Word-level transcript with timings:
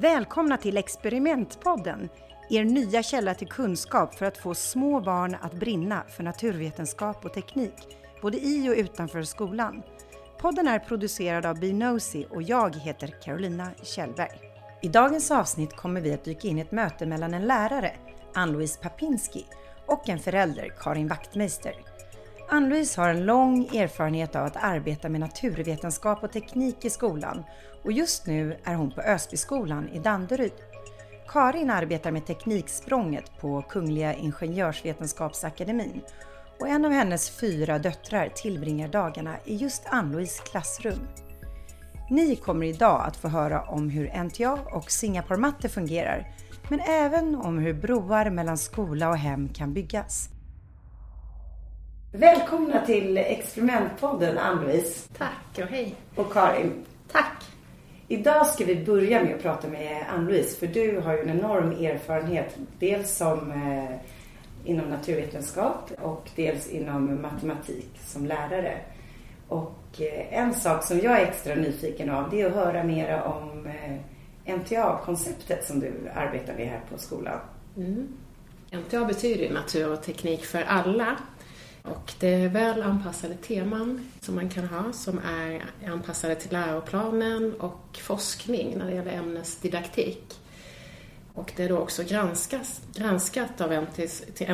Välkomna 0.00 0.56
till 0.56 0.76
Experimentpodden, 0.76 2.08
er 2.50 2.64
nya 2.64 3.02
källa 3.02 3.34
till 3.34 3.48
kunskap 3.48 4.14
för 4.14 4.26
att 4.26 4.38
få 4.38 4.54
små 4.54 5.00
barn 5.00 5.36
att 5.40 5.54
brinna 5.54 6.04
för 6.08 6.22
naturvetenskap 6.22 7.24
och 7.24 7.32
teknik, 7.32 7.96
både 8.22 8.38
i 8.38 8.68
och 8.70 8.74
utanför 8.74 9.22
skolan. 9.22 9.82
Podden 10.38 10.68
är 10.68 10.78
producerad 10.78 11.46
av 11.46 11.60
Binosi 11.60 12.26
och 12.30 12.42
jag 12.42 12.76
heter 12.76 13.14
Carolina 13.22 13.70
Kjellberg. 13.82 14.49
I 14.82 14.88
dagens 14.88 15.30
avsnitt 15.30 15.76
kommer 15.76 16.00
vi 16.00 16.12
att 16.12 16.24
dyka 16.24 16.48
in 16.48 16.58
i 16.58 16.60
ett 16.60 16.72
möte 16.72 17.06
mellan 17.06 17.34
en 17.34 17.46
lärare, 17.46 17.92
Ann-Louise 18.34 18.80
Papinski, 18.82 19.46
och 19.86 20.08
en 20.08 20.18
förälder, 20.18 20.72
Karin 20.80 21.08
Wachtmeister. 21.08 21.74
Ann-Louise 22.48 23.00
har 23.00 23.08
en 23.08 23.24
lång 23.24 23.64
erfarenhet 23.76 24.36
av 24.36 24.44
att 24.44 24.56
arbeta 24.56 25.08
med 25.08 25.20
naturvetenskap 25.20 26.24
och 26.24 26.32
teknik 26.32 26.84
i 26.84 26.90
skolan 26.90 27.44
och 27.84 27.92
just 27.92 28.26
nu 28.26 28.56
är 28.64 28.74
hon 28.74 28.90
på 28.90 29.00
Ösbyskolan 29.00 29.88
i 29.88 29.98
Danderyd. 29.98 30.52
Karin 31.28 31.70
arbetar 31.70 32.10
med 32.10 32.26
Tekniksprånget 32.26 33.38
på 33.40 33.62
Kungliga 33.62 34.14
Ingenjörsvetenskapsakademin 34.14 36.00
och 36.60 36.68
en 36.68 36.84
av 36.84 36.92
hennes 36.92 37.30
fyra 37.30 37.78
döttrar 37.78 38.28
tillbringar 38.34 38.88
dagarna 38.88 39.36
i 39.44 39.56
just 39.56 39.82
Ann-Louise 39.86 40.42
klassrum. 40.42 41.08
Ni 42.10 42.36
kommer 42.36 42.66
idag 42.66 43.02
att 43.06 43.16
få 43.16 43.28
höra 43.28 43.62
om 43.62 43.90
hur 43.90 44.24
NTA 44.24 44.58
och 44.72 44.90
Singapore-matte 44.90 45.68
fungerar, 45.68 46.26
men 46.68 46.80
även 46.80 47.34
om 47.34 47.58
hur 47.58 47.74
broar 47.74 48.30
mellan 48.30 48.58
skola 48.58 49.08
och 49.08 49.16
hem 49.16 49.48
kan 49.48 49.72
byggas. 49.72 50.28
Välkomna 52.12 52.86
till 52.86 53.16
Experimentpodden 53.16 54.38
Ann-Louise. 54.38 55.08
Tack 55.18 55.58
och 55.64 55.70
hej. 55.70 55.94
Och 56.16 56.32
Karin. 56.32 56.72
Tack. 57.12 57.44
Idag 58.08 58.46
ska 58.46 58.64
vi 58.64 58.84
börja 58.84 59.24
med 59.24 59.34
att 59.34 59.42
prata 59.42 59.68
med 59.68 60.04
Ann-Louise 60.08 60.58
för 60.58 60.66
du 60.66 61.00
har 61.00 61.12
ju 61.14 61.20
en 61.20 61.30
enorm 61.30 61.70
erfarenhet 61.70 62.56
dels 62.78 63.16
som 63.16 63.50
eh, 63.50 63.96
inom 64.64 64.90
naturvetenskap 64.90 65.90
och 66.02 66.30
dels 66.36 66.68
inom 66.68 67.22
matematik 67.22 67.90
som 68.04 68.26
lärare. 68.26 68.80
Och 69.50 70.00
eh, 70.00 70.38
en 70.38 70.54
sak 70.54 70.84
som 70.84 70.98
jag 70.98 71.20
är 71.20 71.26
extra 71.26 71.54
nyfiken 71.54 72.10
av 72.10 72.30
det 72.30 72.40
är 72.40 72.46
att 72.46 72.54
höra 72.54 72.84
mera 72.84 73.24
om 73.24 73.66
eh, 73.66 74.54
NTA-konceptet 74.56 75.66
som 75.66 75.80
du 75.80 75.92
arbetar 76.14 76.54
med 76.54 76.68
här 76.68 76.80
på 76.90 76.98
skolan. 76.98 77.38
Mm. 77.76 78.08
NTA 78.70 79.04
betyder 79.04 79.54
natur 79.54 79.92
och 79.92 80.02
teknik 80.02 80.44
för 80.44 80.62
alla 80.62 81.16
och 81.82 82.12
det 82.20 82.28
är 82.28 82.48
väl 82.48 82.82
anpassade 82.82 83.34
teman 83.34 84.10
som 84.20 84.34
man 84.34 84.48
kan 84.48 84.64
ha 84.64 84.92
som 84.92 85.18
är 85.18 85.64
anpassade 85.86 86.34
till 86.34 86.52
läroplanen 86.52 87.54
och 87.60 87.98
forskning 88.02 88.78
när 88.78 88.86
det 88.86 88.94
gäller 88.94 89.12
ämnesdidaktik. 89.12 90.40
Och 91.34 91.52
det 91.56 91.64
är 91.64 91.68
då 91.68 91.78
också 91.78 92.02
granskas, 92.02 92.80
granskat 92.94 93.60
av 93.60 93.86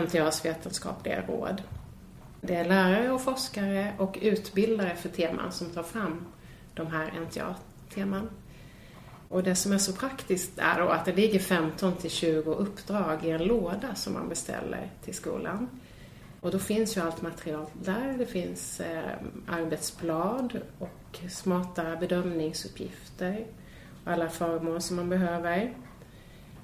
NTAs 0.03 0.45
vetenskapliga 0.45 1.23
råd. 1.29 1.63
Det 2.47 2.55
är 2.55 2.65
lärare 2.65 3.11
och 3.11 3.21
forskare 3.21 3.93
och 3.99 4.19
utbildare 4.23 4.97
för 4.97 5.09
teman 5.09 5.53
som 5.53 5.71
tar 5.71 5.83
fram 5.83 6.27
de 6.75 6.87
här 6.87 7.13
NTA-teman. 7.21 8.29
Och 9.29 9.43
det 9.43 9.55
som 9.55 9.73
är 9.73 9.79
så 9.79 9.93
praktiskt 9.93 10.59
är 10.59 10.81
då 10.81 10.89
att 10.89 11.05
det 11.05 11.13
ligger 11.13 11.39
15 11.39 11.97
till 11.97 12.11
20 12.11 12.55
uppdrag 12.55 13.25
i 13.25 13.31
en 13.31 13.45
låda 13.45 13.95
som 13.95 14.13
man 14.13 14.29
beställer 14.29 14.91
till 15.05 15.15
skolan. 15.15 15.69
Och 16.41 16.51
då 16.51 16.59
finns 16.59 16.97
ju 16.97 17.01
allt 17.01 17.23
material 17.23 17.67
där. 17.73 18.15
Det 18.19 18.27
finns 18.27 18.81
eh, 18.81 19.13
arbetsblad 19.49 20.61
och 20.79 21.21
smarta 21.31 21.97
bedömningsuppgifter 21.97 23.47
och 24.05 24.13
alla 24.13 24.29
föremål 24.29 24.81
som 24.81 24.97
man 24.97 25.09
behöver. 25.09 25.75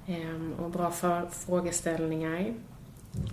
Eh, 0.07 0.63
och 0.63 0.69
bra 0.69 0.91
för 0.91 1.29
frågeställningar. 1.29 2.53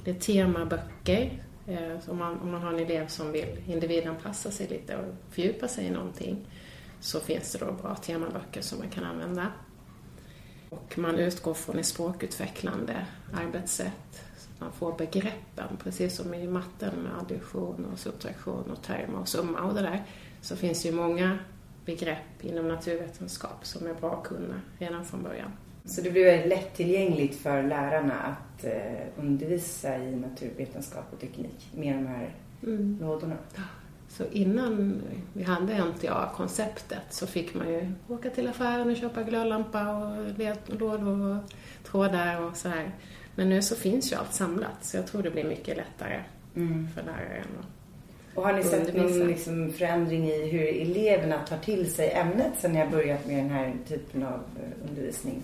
Det 0.05 0.11
är 0.11 0.15
temaböcker 0.15 1.43
Eh, 1.67 2.11
om, 2.11 2.19
man, 2.19 2.41
om 2.41 2.51
man 2.51 2.63
har 2.63 2.73
en 2.73 2.79
elev 2.79 3.07
som 3.07 3.33
vill 3.33 3.59
individanpassa 3.67 4.51
sig 4.51 4.69
lite 4.69 4.97
och 4.97 5.15
fördjupa 5.31 5.69
sig 5.69 5.85
i 5.85 5.91
någonting 5.91 6.47
så 7.01 7.21
finns 7.21 7.53
det 7.53 7.59
då 7.59 7.73
bra 7.73 7.95
temaböcker 7.95 8.61
som 8.61 8.79
man 8.79 8.91
kan 8.91 9.05
använda. 9.05 9.47
Och 10.71 10.99
man 10.99 11.19
utgår 11.19 11.55
från 11.55 11.79
ett 11.79 11.87
språkutvecklande 11.87 13.07
arbetssätt 13.35 14.31
man 14.61 14.73
får 14.73 14.93
begreppen, 14.93 15.77
precis 15.83 16.17
som 16.17 16.35
i 16.35 16.47
matten 16.47 16.95
med 17.03 17.13
addition 17.19 17.85
och 17.93 17.99
subtraktion 17.99 18.71
och 18.71 18.83
termer 18.83 19.19
och 19.19 19.29
summa 19.29 19.61
och 19.61 19.75
det 19.75 19.83
där, 19.83 20.05
så 20.41 20.57
finns 20.57 20.83
det 20.83 20.89
ju 20.89 20.95
många 20.95 21.39
begrepp 21.85 22.45
inom 22.45 22.69
naturvetenskap 22.69 23.67
som 23.67 23.87
är 23.87 23.95
bra 23.95 24.17
att 24.17 24.29
kunna 24.29 24.61
redan 24.79 25.05
från 25.05 25.23
början. 25.23 25.53
Så 25.85 26.01
det 26.01 26.11
blir 26.11 26.25
väldigt 26.25 26.49
lättillgängligt 26.49 27.37
för 27.37 27.63
lärarna 27.63 28.15
att 28.15 28.65
eh, 28.65 29.23
undervisa 29.25 29.97
i 29.97 30.17
naturvetenskap 30.17 31.05
och 31.13 31.21
teknik 31.21 31.69
med 31.75 31.97
de 31.97 32.07
här 32.07 32.35
mm. 32.63 32.99
lådorna? 33.01 33.37
Så 34.09 34.25
innan 34.33 35.03
vi 35.33 35.43
hade 35.43 35.85
NTA-konceptet 35.85 37.03
så 37.11 37.27
fick 37.27 37.55
man 37.55 37.69
ju 37.69 37.93
åka 38.09 38.31
till 38.31 38.49
affären 38.49 38.91
och 38.91 38.97
köpa 38.97 39.23
glödlampa 39.23 39.97
och 39.97 40.39
lådor 40.67 41.37
och 41.37 41.53
trådar 41.85 42.41
och 42.43 42.57
så 42.57 42.69
här. 42.69 42.91
Men 43.35 43.49
nu 43.49 43.63
så 43.63 43.77
finns 43.77 44.13
ju 44.13 44.17
allt 44.17 44.33
samlat 44.33 44.85
så 44.85 44.97
jag 44.97 45.07
tror 45.07 45.23
det 45.23 45.31
blir 45.31 45.45
mycket 45.45 45.77
lättare 45.77 46.21
mm. 46.57 46.89
för 46.95 47.03
läraren 47.03 47.47
och 48.35 48.43
har 48.43 48.53
ni 48.53 48.63
sett 48.63 48.97
någon 48.97 49.27
liksom 49.27 49.73
förändring 49.73 50.29
i 50.29 50.49
hur 50.49 50.67
eleverna 50.83 51.39
tar 51.39 51.59
till 51.59 51.91
sig 51.91 52.11
ämnet 52.11 52.53
sen 52.59 52.73
ni 52.73 52.79
har 52.79 52.87
börjat 52.87 53.27
med 53.27 53.37
den 53.37 53.51
här 53.51 53.75
typen 53.89 54.23
av 54.23 54.33
eh, 54.33 54.89
undervisning? 54.89 55.43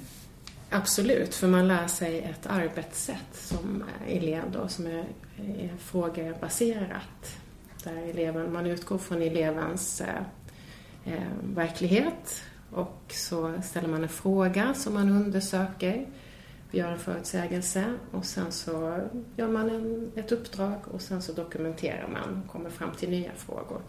Absolut, 0.71 1.35
för 1.35 1.49
man 1.49 1.69
lär 1.69 1.87
sig 1.87 2.21
ett 2.21 2.47
arbetssätt 2.47 3.33
som 3.33 3.85
elev 4.09 4.43
då, 4.53 4.69
som 4.69 4.87
är, 4.87 5.05
är 5.37 5.77
frågebaserat. 5.79 7.37
Där 7.85 7.97
eleven, 7.97 8.53
man 8.53 8.67
utgår 8.67 8.99
från 8.99 9.23
elevens 9.23 10.01
eh, 10.01 10.23
eh, 11.05 11.23
verklighet 11.55 12.43
och 12.71 13.03
så 13.09 13.63
ställer 13.65 13.89
man 13.89 14.03
en 14.03 14.09
fråga 14.09 14.75
som 14.75 14.95
man 14.95 15.09
undersöker 15.09 16.07
gör 16.71 16.93
en 16.93 16.99
förutsägelse 16.99 17.85
och 18.11 18.25
sen 18.25 18.53
så 18.53 19.01
gör 19.37 19.49
man 19.49 19.71
en, 19.71 20.13
ett 20.15 20.33
uppdrag 20.33 20.79
och 20.93 21.01
sen 21.01 21.23
så 21.23 21.33
dokumenterar 21.33 22.09
man 22.09 22.43
och 22.43 22.53
kommer 22.53 22.71
fram 22.71 22.91
till 22.93 23.11
nya 23.11 23.33
frågor. 23.37 23.81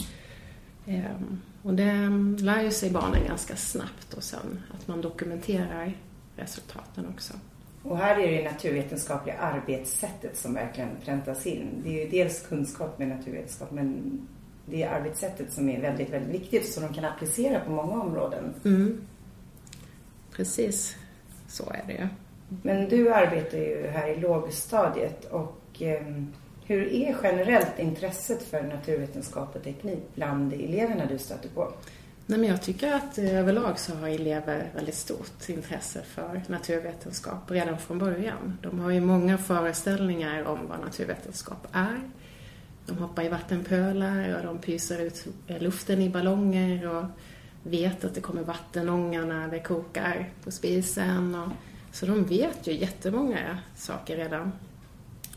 Eh, 0.85 1.21
och 1.61 1.73
det 1.73 2.09
lär 2.39 2.61
ju 2.61 2.71
sig 2.71 2.91
barnen 2.91 3.25
ganska 3.27 3.55
snabbt 3.55 4.13
och 4.13 4.23
sen 4.23 4.63
att 4.75 4.87
man 4.87 5.01
dokumenterar 5.01 5.93
resultaten 6.37 7.07
också. 7.13 7.33
Och 7.83 7.97
här 7.97 8.19
är 8.19 8.31
det 8.31 8.51
naturvetenskapliga 8.51 9.37
arbetssättet 9.37 10.37
som 10.37 10.53
verkligen 10.53 10.89
präntas 11.05 11.45
in. 11.45 11.81
Det 11.83 11.89
är 11.89 12.05
ju 12.05 12.09
dels 12.09 12.41
kunskap 12.47 12.99
med 12.99 13.07
naturvetenskap 13.07 13.71
men 13.71 14.19
det 14.65 14.83
är 14.83 14.89
arbetssättet 14.89 15.53
som 15.53 15.69
är 15.69 15.81
väldigt, 15.81 16.09
väldigt 16.09 16.41
viktigt 16.41 16.73
som 16.73 16.83
de 16.83 16.93
kan 16.93 17.05
applicera 17.05 17.59
på 17.59 17.71
många 17.71 18.01
områden. 18.01 18.53
Mm. 18.65 19.01
Precis, 20.31 20.95
så 21.47 21.63
är 21.69 21.83
det 21.87 21.93
ju. 21.93 22.07
Men 22.63 22.89
du 22.89 23.13
arbetar 23.13 23.57
ju 23.57 23.87
här 23.87 24.07
i 24.07 24.19
lågstadiet 24.19 25.25
och 25.25 25.81
eh, 25.81 26.01
hur 26.65 26.93
är 26.93 27.15
generellt 27.23 27.79
intresset 27.79 28.43
för 28.43 28.63
naturvetenskap 28.63 29.55
och 29.55 29.63
teknik 29.63 30.03
bland 30.15 30.53
eleverna 30.53 31.05
du 31.05 31.17
stöter 31.17 31.49
på? 31.49 31.73
Nej, 32.29 32.39
men 32.39 32.49
jag 32.49 32.61
tycker 32.61 32.93
att 32.93 33.17
eh, 33.17 33.37
överlag 33.37 33.79
så 33.79 33.95
har 33.95 34.07
elever 34.07 34.71
väldigt 34.75 34.95
stort 34.95 35.49
intresse 35.49 36.01
för 36.01 36.41
naturvetenskap 36.47 37.51
redan 37.51 37.77
från 37.77 37.99
början. 37.99 38.57
De 38.61 38.79
har 38.79 38.91
ju 38.91 39.01
många 39.01 39.37
föreställningar 39.37 40.43
om 40.43 40.59
vad 40.67 40.79
naturvetenskap 40.79 41.67
är. 41.71 42.01
De 42.85 42.97
hoppar 42.97 43.23
i 43.23 43.29
vattenpölar 43.29 44.35
och 44.37 44.45
de 44.45 44.57
pyser 44.57 45.01
ut 45.01 45.25
luften 45.47 46.01
i 46.01 46.09
ballonger 46.09 46.87
och 46.95 47.05
vet 47.63 48.05
att 48.05 48.15
det 48.15 48.21
kommer 48.21 48.43
vattenånga 48.43 49.25
när 49.25 49.47
det 49.47 49.59
kokar 49.59 50.29
på 50.43 50.51
spisen. 50.51 51.35
Och 51.35 51.51
så 51.91 52.05
de 52.05 52.23
vet 52.23 52.67
ju 52.67 52.73
jättemånga 52.73 53.57
saker 53.75 54.17
redan. 54.17 54.51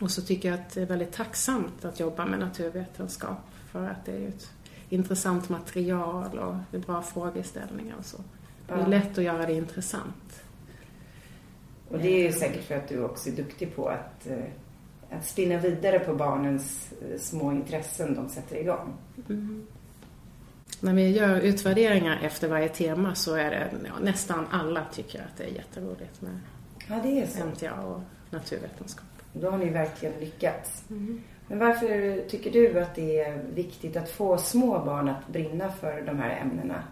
Och 0.01 0.11
så 0.11 0.21
tycker 0.21 0.49
jag 0.49 0.59
att 0.59 0.73
det 0.73 0.81
är 0.81 0.85
väldigt 0.85 1.13
tacksamt 1.13 1.85
att 1.85 1.99
jobba 1.99 2.25
med 2.25 2.39
naturvetenskap 2.39 3.47
för 3.71 3.87
att 3.87 4.05
det 4.05 4.11
är 4.11 4.27
ett 4.27 4.49
intressant 4.91 5.49
material 5.49 6.39
och 6.39 6.55
det 6.71 6.77
är 6.77 6.81
bra 6.81 7.01
frågeställningar 7.01 7.95
och 7.99 8.05
så. 8.05 8.17
Det 8.67 8.73
är 8.73 8.87
lätt 8.87 9.17
att 9.17 9.23
göra 9.23 9.45
det 9.45 9.53
intressant. 9.53 10.43
Och 11.89 11.99
det 11.99 12.07
är 12.07 12.23
ju 12.23 12.31
säkert 12.31 12.63
för 12.63 12.75
att 12.75 12.87
du 12.87 13.03
också 13.03 13.29
är 13.29 13.33
duktig 13.33 13.75
på 13.75 13.87
att, 13.87 14.27
eh, 14.27 15.17
att 15.17 15.25
spinna 15.25 15.57
vidare 15.57 15.99
på 15.99 16.15
barnens 16.15 16.93
eh, 17.01 17.19
små 17.19 17.51
intressen 17.51 18.15
de 18.15 18.29
sätter 18.29 18.55
igång. 18.55 18.93
Mm. 19.29 19.67
när 20.79 20.93
vi 20.93 21.09
gör 21.09 21.39
utvärderingar 21.39 22.19
efter 22.23 22.47
varje 22.47 22.69
tema 22.69 23.15
så 23.15 23.35
är 23.35 23.51
det 23.51 23.69
ja, 23.85 23.99
nästan 24.01 24.45
alla 24.51 24.85
tycker 24.93 25.19
att 25.19 25.37
det 25.37 25.43
är 25.43 25.47
jätteroligt 25.47 26.21
med 26.21 26.39
ja, 26.87 26.99
det 27.03 27.21
är 27.21 27.27
så. 27.27 27.45
MTA 27.45 27.81
och 27.81 28.01
naturvetenskap. 28.29 29.05
Då 29.33 29.49
har 29.49 29.57
ni 29.57 29.69
verkligen 29.69 30.19
lyckats. 30.19 30.83
Mm. 30.89 31.21
Men 31.51 31.59
varför 31.59 32.21
tycker 32.29 32.51
du 32.51 32.79
att 32.79 32.95
det 32.95 33.19
är 33.19 33.41
viktigt 33.53 33.97
att 33.97 34.09
få 34.09 34.37
små 34.37 34.85
barn 34.85 35.09
att 35.09 35.27
brinna 35.27 35.71
för 35.71 36.01
de 36.01 36.19
här 36.19 36.41
ämnena? 36.41 36.83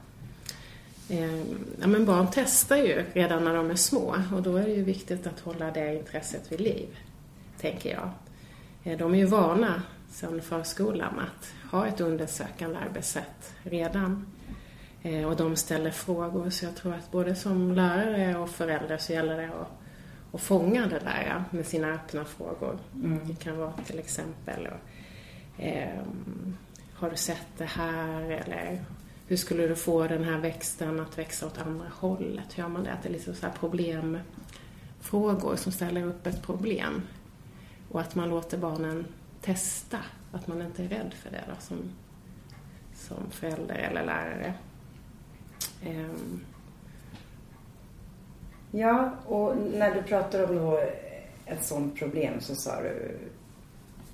Eh, 1.09 1.37
ja, 1.81 1.87
men 1.87 2.05
barn 2.05 2.27
testar 2.31 2.77
ju 2.77 3.05
redan 3.13 3.43
när 3.43 3.55
de 3.55 3.71
är 3.71 3.75
små 3.75 4.15
och 4.35 4.41
då 4.41 4.55
är 4.55 4.63
det 4.63 4.71
ju 4.71 4.83
viktigt 4.83 5.27
att 5.27 5.39
hålla 5.39 5.71
det 5.71 5.95
intresset 5.95 6.51
vid 6.51 6.61
liv, 6.61 6.97
tänker 7.59 7.89
jag. 7.89 8.09
Eh, 8.83 8.97
de 8.97 9.13
är 9.13 9.17
ju 9.17 9.25
vana 9.25 9.83
sedan 10.11 10.41
förskolan 10.41 11.19
att 11.19 11.71
ha 11.71 11.87
ett 11.87 12.01
undersökande 12.01 12.77
arbetssätt 12.89 13.53
redan. 13.63 14.25
Eh, 15.01 15.27
och 15.27 15.35
de 15.35 15.55
ställer 15.55 15.91
frågor 15.91 16.49
så 16.49 16.65
jag 16.65 16.75
tror 16.75 16.93
att 16.93 17.11
både 17.11 17.35
som 17.35 17.71
lärare 17.71 18.37
och 18.37 18.49
förälder 18.49 18.97
så 18.97 19.13
gäller 19.13 19.37
det 19.37 19.45
att, 19.47 19.78
att 20.33 20.41
fånga 20.41 20.87
det 20.87 20.99
där 20.99 21.43
med 21.51 21.65
sina 21.65 21.87
öppna 21.87 22.25
frågor. 22.25 22.79
Mm. 22.95 23.19
Det 23.27 23.35
kan 23.35 23.57
vara 23.57 23.73
till 23.85 23.99
exempel 23.99 24.67
eh, 25.57 26.01
Har 26.93 27.09
du 27.09 27.15
sett 27.15 27.47
det 27.57 27.65
här? 27.65 28.21
Eller 28.21 28.85
hur 29.27 29.37
skulle 29.37 29.67
du 29.67 29.75
få 29.75 30.07
den 30.07 30.23
här 30.23 30.37
växten 30.37 30.99
att 30.99 31.17
växa 31.17 31.45
åt 31.45 31.57
andra 31.57 31.87
hållet? 31.93 32.57
Hur 32.57 32.63
gör 32.63 32.69
man 32.69 32.83
det? 32.83 32.91
Att 32.91 33.03
det 33.03 33.09
är 33.09 33.13
liksom 33.13 33.35
så 33.35 33.45
här 33.45 33.53
problemfrågor 33.59 35.55
som 35.55 35.71
ställer 35.71 36.03
upp 36.03 36.27
ett 36.27 36.41
problem. 36.41 37.01
Och 37.91 38.01
att 38.01 38.15
man 38.15 38.29
låter 38.29 38.57
barnen 38.57 39.05
testa. 39.41 39.99
Att 40.31 40.47
man 40.47 40.61
inte 40.61 40.83
är 40.83 40.87
rädd 40.87 41.13
för 41.13 41.31
det 41.31 41.43
då, 41.47 41.53
som, 41.59 41.77
som 42.95 43.31
förälder 43.31 43.75
eller 43.75 44.05
lärare. 44.05 44.53
Um. 45.85 46.41
Ja, 48.71 49.11
och 49.25 49.55
när 49.73 49.95
du 49.95 50.03
pratar 50.03 50.49
om 50.49 50.55
då 50.55 50.79
ett 51.45 51.65
sådant 51.65 51.95
problem 51.95 52.33
så 52.39 52.55
sa 52.55 52.81
du 52.81 53.17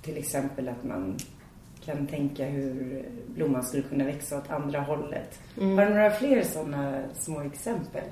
till 0.02 0.16
exempel 0.16 0.68
att 0.68 0.84
man 0.84 1.16
kan 1.84 2.06
tänka 2.06 2.44
hur 2.44 3.04
blomman 3.26 3.64
skulle 3.64 3.82
kunna 3.82 4.04
växa 4.04 4.38
åt 4.38 4.50
andra 4.50 4.80
hållet. 4.80 5.40
Mm. 5.60 5.78
Har 5.78 5.86
du 5.86 5.94
några 5.94 6.10
fler 6.10 6.42
sådana 6.42 7.02
små 7.14 7.40
exempel? 7.40 8.04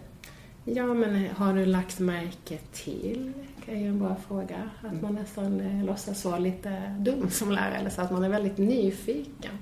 Ja, 0.65 0.95
men 0.95 1.29
har 1.29 1.55
du 1.55 1.67
lagt 1.67 1.99
märke 1.99 2.59
till, 2.73 3.33
är 3.67 3.77
ju 3.77 3.87
en 3.87 3.99
bra 3.99 4.17
fråga, 4.29 4.71
att 4.81 4.91
mm. 4.91 5.03
man 5.03 5.15
nästan 5.15 5.61
eh, 5.61 5.85
låtsas 5.85 6.25
vara 6.25 6.39
lite 6.39 6.97
dum 6.99 7.31
som 7.31 7.51
lärare, 7.51 7.77
eller 7.77 7.91
så 7.91 8.03
att 8.03 8.11
man 8.11 8.25
är 8.25 8.29
väldigt 8.29 8.59
nyfiken. 8.59 9.59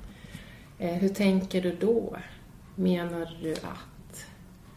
Eh, 0.79 0.95
hur 0.95 1.09
tänker 1.09 1.63
du 1.63 1.77
då? 1.77 2.17
Menar 2.75 3.39
du 3.43 3.53
att? 3.53 3.92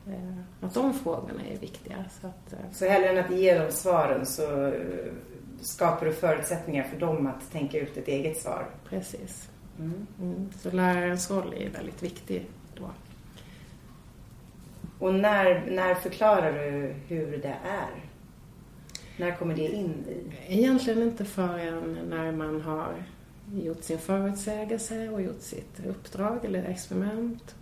Eh, 0.07 0.66
att 0.68 0.74
de 0.74 0.94
frågorna 0.94 1.42
är 1.54 1.57
viktiga. 1.57 2.06
Så, 2.22 2.28
att, 2.28 2.54
eh, 2.54 2.60
så 2.74 2.86
hellre 2.86 3.10
än 3.10 3.25
att 3.25 3.40
ge 3.40 3.60
dem 3.60 3.72
svaren 3.72 4.25
så 4.25 4.74
skapar 5.62 6.06
du 6.06 6.13
förutsättningar 6.13 6.84
för 6.84 7.00
dem 7.00 7.28
att 7.28 7.52
tänka 7.52 7.80
ut 7.80 7.98
ett 7.98 8.07
eget 8.07 8.42
svar. 8.42 8.66
Precis. 8.90 9.50
Mm. 9.80 10.07
Mm. 10.22 10.50
Så 10.62 10.72
lärarens 10.72 11.31
roll 11.31 11.54
är 11.57 11.69
väldigt 11.69 12.04
viktig 12.04 12.46
då. 12.75 12.90
Och 15.00 15.13
när, 15.13 15.66
när 15.72 15.96
förklarar 15.96 16.54
du 16.54 16.94
hur 17.07 17.38
det 17.38 17.56
är? 17.63 18.04
När 19.18 19.36
kommer 19.36 19.56
det 19.56 19.68
in 19.68 20.06
i? 20.10 20.54
Egentligen 20.60 21.02
inte 21.02 21.25
förrän 21.25 21.98
när 22.10 22.31
man 22.31 22.62
har 22.62 22.94
gjort 23.54 23.84
sin 23.84 24.00
förutsägelse 24.00 25.10
och 25.10 25.22
gjort 25.22 25.42
sitt 25.42 25.86
uppdrag 25.86 26.46
eller 26.46 26.63
experiment. 26.63 27.56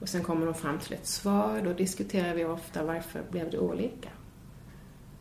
Och 0.00 0.08
sen 0.08 0.22
kommer 0.22 0.46
de 0.46 0.54
fram 0.54 0.78
till 0.78 0.92
ett 0.92 1.06
svar. 1.06 1.60
Då 1.64 1.72
diskuterar 1.72 2.34
vi 2.34 2.44
ofta 2.44 2.84
varför 2.84 3.22
blev 3.30 3.50
det 3.50 3.58
olika? 3.58 4.08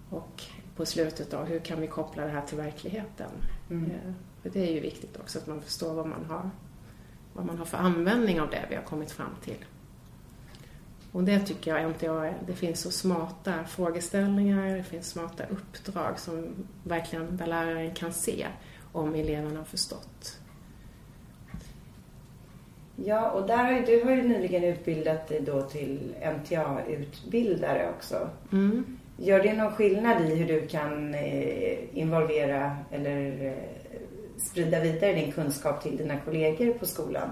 Och 0.10 0.44
på 0.76 0.86
slutet 0.86 1.32
då, 1.32 1.38
hur 1.38 1.60
kan 1.60 1.82
vi 1.82 1.88
koppla 1.88 2.24
det 2.24 2.32
här 2.32 2.42
till 2.42 2.58
verkligheten? 2.58 3.32
Mm. 3.70 3.92
Eh, 3.92 4.14
för 4.42 4.50
det 4.50 4.70
är 4.70 4.74
ju 4.74 4.80
viktigt 4.80 5.18
också 5.20 5.40
att 5.40 5.48
man 5.48 5.62
förstår 5.62 5.94
vad 5.94 6.08
man 6.08 6.26
har, 6.26 6.50
vad 7.34 7.46
man 7.46 7.58
har 7.58 7.66
för 7.66 7.78
användning 7.78 8.42
av 8.42 8.50
det 8.50 8.66
vi 8.70 8.76
har 8.76 8.84
kommit 8.84 9.12
fram 9.12 9.36
till. 9.44 9.66
Och 11.12 11.24
det 11.24 11.40
tycker 11.40 11.76
jag 11.76 11.90
inte 11.90 12.06
jag 12.06 12.28
är, 12.28 12.38
det 12.48 12.54
finns 12.54 12.82
så 12.82 12.92
smarta 12.92 13.64
frågeställningar, 13.64 14.76
det 14.78 14.84
finns 14.84 15.10
smarta 15.10 15.44
uppdrag 15.46 16.20
som 16.20 16.54
verkligen 16.84 17.38
där 17.38 17.48
läraren 17.48 17.94
kan 17.94 18.14
se 18.14 18.48
om 18.92 19.16
eleverna 19.16 19.60
har 19.60 19.66
förstått. 19.66 20.40
Ja, 22.96 23.30
och 23.30 23.48
där, 23.48 23.86
du 23.86 24.04
har 24.04 24.12
ju 24.12 24.24
nyligen 24.24 24.64
utbildat 24.64 25.28
dig 25.28 25.42
då 25.42 25.62
till 25.62 26.16
MTA-utbildare 26.40 27.90
också. 27.98 28.30
Mm. 28.52 28.98
Gör 29.18 29.44
det 29.44 29.54
någon 29.54 29.72
skillnad 29.72 30.22
i 30.22 30.36
hur 30.36 30.48
du 30.48 30.68
kan 30.68 31.14
eh, 31.14 31.98
involvera 31.98 32.78
eller 32.92 33.46
eh, 33.46 33.54
sprida 34.38 34.80
vidare 34.80 35.14
din 35.14 35.32
kunskap 35.32 35.84
till 35.84 35.98
dina 35.98 36.20
kollegor 36.20 36.74
på 36.74 36.86
skolan? 36.86 37.30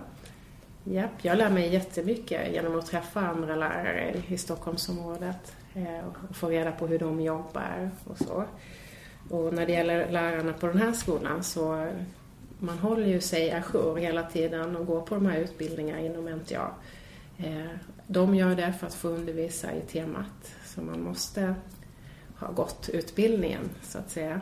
Japp, 0.84 1.12
jag 1.22 1.38
lär 1.38 1.50
mig 1.50 1.74
jättemycket 1.74 2.54
genom 2.54 2.80
att 2.80 2.86
träffa 2.86 3.20
andra 3.20 3.56
lärare 3.56 4.14
i 4.28 4.38
Stockholmsområdet 4.38 5.56
eh, 5.76 6.08
och 6.08 6.36
få 6.36 6.50
reda 6.50 6.72
på 6.72 6.88
hur 6.88 7.00
de 7.00 7.22
jobbar 7.22 7.90
och 8.08 8.18
så. 8.18 8.44
Och 9.30 9.54
när 9.54 9.66
det 9.66 9.72
gäller 9.72 10.12
lärarna 10.12 10.54
på 10.54 10.68
den 10.68 10.78
här 10.78 10.92
skolan 10.92 11.44
så 11.44 11.88
man 12.64 12.78
håller 12.78 13.08
ju 13.08 13.22
sig 13.22 13.52
ajour 13.52 13.98
hela 13.98 14.24
tiden 14.24 14.76
och 14.76 14.86
går 14.86 15.02
på 15.02 15.16
de 15.16 15.26
här 15.26 15.38
utbildningarna 15.38 16.02
inom 16.02 16.26
NTA. 16.26 16.72
Eh, 17.38 17.66
de 18.08 18.36
gör 18.36 18.56
det 18.56 18.74
för 18.80 18.88
att 18.88 18.94
få 18.94 19.08
undervisa 19.08 19.74
i 19.74 19.82
temat 19.82 20.56
så 20.66 20.82
man 20.82 21.02
måste 21.02 21.56
ha 22.40 22.52
gått 22.52 22.90
utbildningen 22.94 23.70
så 23.82 23.98
att 23.98 24.12
säga. 24.12 24.42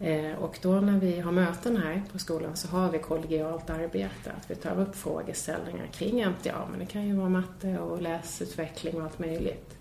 Eh, 0.00 0.32
och 0.32 0.58
då 0.62 0.80
när 0.80 1.00
vi 1.00 1.20
har 1.20 1.32
möten 1.32 1.76
här 1.76 2.02
på 2.12 2.18
skolan 2.18 2.56
så 2.56 2.68
har 2.68 2.90
vi 2.90 2.98
kollegialt 2.98 3.70
arbete, 3.70 4.32
att 4.36 4.50
vi 4.50 4.54
tar 4.54 4.80
upp 4.80 4.96
frågeställningar 4.96 5.86
kring 5.86 6.24
MTA, 6.28 6.68
men 6.70 6.78
det 6.78 6.86
kan 6.86 7.06
ju 7.06 7.14
vara 7.14 7.28
matte 7.28 7.78
och 7.78 8.02
läsutveckling 8.02 8.96
och 8.96 9.02
allt 9.02 9.18
möjligt. 9.18 9.76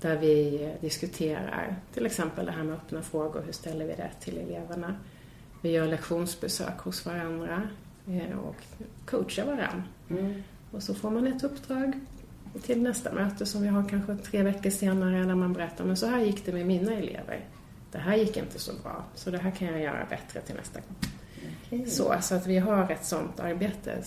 Där 0.00 0.16
vi 0.16 0.68
diskuterar 0.80 1.76
till 1.94 2.06
exempel 2.06 2.46
det 2.46 2.52
här 2.52 2.62
med 2.62 2.74
öppna 2.74 3.02
frågor, 3.02 3.42
hur 3.46 3.52
ställer 3.52 3.84
vi 3.86 3.92
det 3.92 4.10
till 4.20 4.38
eleverna? 4.38 4.94
Vi 5.60 5.70
gör 5.70 5.86
lektionsbesök 5.86 6.78
hos 6.78 7.06
varandra 7.06 7.68
eh, 8.08 8.38
och 8.38 8.56
coachar 9.06 9.44
varandra. 9.44 9.82
Mm. 10.10 10.42
Och 10.70 10.82
så 10.82 10.94
får 10.94 11.10
man 11.10 11.26
ett 11.26 11.44
uppdrag 11.44 11.92
till 12.62 12.82
nästa 12.82 13.12
möte 13.12 13.46
som 13.46 13.62
vi 13.62 13.68
har 13.68 13.88
kanske 13.88 14.16
tre 14.16 14.42
veckor 14.42 14.70
senare 14.70 15.26
när 15.26 15.34
man 15.34 15.52
berättar 15.52 15.84
men 15.84 15.96
så 15.96 16.06
här 16.06 16.20
gick 16.20 16.46
det 16.46 16.52
med 16.52 16.66
mina 16.66 16.92
elever. 16.92 17.44
Det 17.92 17.98
här 17.98 18.16
gick 18.16 18.36
inte 18.36 18.58
så 18.58 18.72
bra, 18.82 19.04
så 19.14 19.30
det 19.30 19.38
här 19.38 19.50
kan 19.50 19.68
jag 19.68 19.80
göra 19.80 20.06
bättre 20.10 20.40
till 20.40 20.54
nästa 20.54 20.80
gång. 20.80 21.12
Okay. 21.66 21.86
Så, 21.86 22.14
så 22.20 22.34
att 22.34 22.46
vi 22.46 22.58
har 22.58 22.90
ett 22.90 23.04
sånt 23.04 23.40
arbete. 23.40 24.02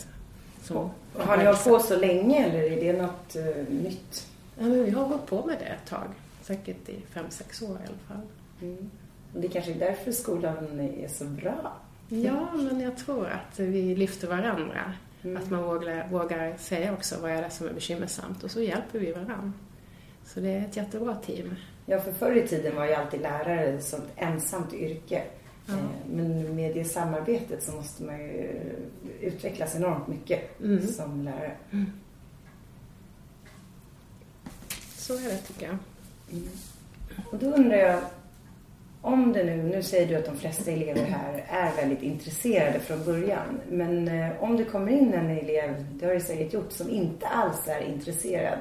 Som 0.64 0.90
har 1.18 1.38
ni 1.38 1.46
hållit 1.46 1.64
på 1.64 1.80
så 1.80 1.98
länge 1.98 2.46
eller 2.46 2.60
är 2.60 2.94
det 2.94 3.02
något 3.02 3.36
uh, 3.36 3.74
nytt? 3.84 4.28
Ja, 4.58 4.64
men 4.64 4.84
vi 4.84 4.92
har 4.92 5.06
hållit 5.06 5.26
på 5.26 5.46
med 5.46 5.58
det 5.60 5.66
ett 5.66 5.90
tag. 5.90 6.08
Säkert 6.42 6.90
i 6.90 7.02
fem, 7.14 7.26
sex 7.30 7.62
år 7.62 7.70
i 7.70 7.88
alla 7.88 7.98
fall. 8.08 8.28
Mm. 8.62 8.90
Det 9.34 9.48
är 9.48 9.52
kanske 9.52 9.72
är 9.72 9.80
därför 9.80 10.12
skolan 10.12 10.80
är 10.80 11.08
så 11.08 11.26
bra? 11.26 11.74
Ja, 12.10 12.48
men 12.54 12.80
jag 12.80 12.98
tror 12.98 13.28
att 13.28 13.60
vi 13.60 13.96
lyfter 13.96 14.28
varandra. 14.28 14.94
Mm. 15.24 15.38
Att 15.38 15.50
man 15.50 15.64
vågar, 15.64 16.08
vågar 16.08 16.58
säga 16.58 16.94
också 16.94 17.16
vad 17.22 17.32
är 17.32 17.42
det 17.42 17.50
som 17.50 17.68
är 17.68 17.74
bekymmersamt 17.74 18.44
och 18.44 18.52
så 18.52 18.62
hjälper 18.62 19.00
vi 19.00 19.12
varandra. 19.12 19.54
Så 20.26 20.40
det 20.40 20.50
är 20.50 20.62
ett 20.62 20.78
jättebra 20.78 21.16
team. 21.16 21.56
Ja, 21.86 22.00
för 22.00 22.12
förr 22.12 22.36
i 22.36 22.48
tiden 22.48 22.76
var 22.76 22.86
ju 22.86 22.94
alltid 22.94 23.22
lärare 23.22 23.66
ett 23.66 23.84
sånt 23.84 24.08
ensamt 24.16 24.74
yrke. 24.74 25.24
Eh, 25.68 25.76
men 26.10 26.56
med 26.56 26.76
det 26.76 26.86
samarbetet 26.86 27.64
så 27.64 27.72
måste 27.72 28.04
man 28.04 28.20
ju 28.20 28.62
utvecklas 29.22 29.76
enormt 29.76 30.08
mycket 30.08 30.62
mm. 30.62 30.88
som 30.88 31.22
lärare. 31.22 31.52
Mm. 31.72 31.92
Så 34.96 35.14
är 35.14 35.24
det 35.24 35.38
tycker 35.38 35.66
jag. 35.66 35.78
Mm. 36.32 36.50
Och 37.32 37.38
då 37.38 37.46
undrar 37.46 37.78
jag, 37.78 38.00
om 39.04 39.34
det 39.34 39.44
nu, 39.44 39.64
nu 39.64 39.84
säger 39.84 40.08
du 40.08 40.16
att 40.16 40.26
de 40.26 40.38
flesta 40.38 40.72
elever 40.72 41.04
här 41.04 41.46
är 41.50 41.76
väldigt 41.76 42.02
intresserade 42.02 42.80
från 42.80 43.06
början. 43.06 43.62
Men 43.70 44.08
eh, 44.08 44.44
om 44.44 44.58
det 44.58 44.64
kommer 44.64 44.92
in 44.92 45.14
en 45.14 45.30
elev, 45.30 45.86
det 45.92 46.06
har 46.06 46.14
du 46.14 46.20
säkert 46.20 46.54
gjort, 46.54 46.72
som 46.72 46.90
inte 46.90 47.28
alls 47.28 47.68
är 47.68 47.82
intresserad. 47.82 48.58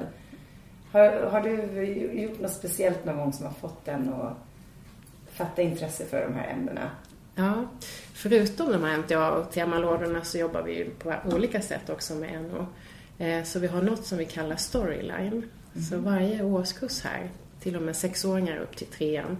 Har, 0.91 1.11
har 1.11 1.41
du 1.41 1.83
gjort 2.21 2.39
något 2.39 2.51
speciellt 2.51 3.05
någon 3.05 3.17
gång 3.17 3.33
som 3.33 3.45
har 3.45 3.53
fått 3.53 3.85
den 3.85 4.13
att 4.13 4.37
fatta 5.31 5.61
intresse 5.61 6.05
för 6.05 6.21
de 6.21 6.33
här 6.33 6.53
ämnena? 6.53 6.89
Ja, 7.35 7.65
förutom 8.13 8.71
de 8.71 8.83
här 8.83 8.97
MTA 8.97 9.31
och 9.31 9.51
temalådorna 9.51 10.23
så 10.23 10.37
jobbar 10.37 10.61
vi 10.61 10.89
på 10.99 11.13
olika 11.33 11.61
sätt 11.61 11.89
också 11.89 12.15
med 12.15 12.43
NO. 12.43 12.65
Eh, 13.25 13.43
så 13.43 13.59
vi 13.59 13.67
har 13.67 13.81
något 13.81 14.05
som 14.05 14.17
vi 14.17 14.25
kallar 14.25 14.55
storyline. 14.55 15.33
Mm. 15.73 15.85
Så 15.89 15.97
varje 15.97 16.43
årskurs 16.43 17.01
här, 17.03 17.29
till 17.59 17.75
och 17.75 17.81
med 17.81 17.95
sexåringar 17.95 18.57
upp 18.57 18.77
till 18.77 18.87
trean, 18.87 19.37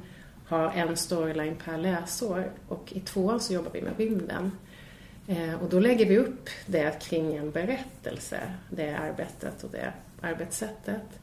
har 0.54 0.72
en 0.72 0.98
storyline 0.98 1.56
per 1.66 1.78
läsår 1.78 2.52
och 2.68 2.94
i 2.94 3.00
tvåan 3.00 3.40
så 3.40 3.54
jobbar 3.54 3.72
vi 3.74 3.82
med 3.82 3.98
rymden. 3.98 4.52
Eh, 5.28 5.64
och 5.64 5.70
då 5.70 5.80
lägger 5.80 6.06
vi 6.06 6.18
upp 6.18 6.50
det 6.66 7.04
kring 7.04 7.36
en 7.36 7.52
berättelse, 7.52 8.40
det 8.70 8.94
arbetet 8.94 9.64
och 9.64 9.70
det 9.72 9.94
arbetssättet. 10.22 11.20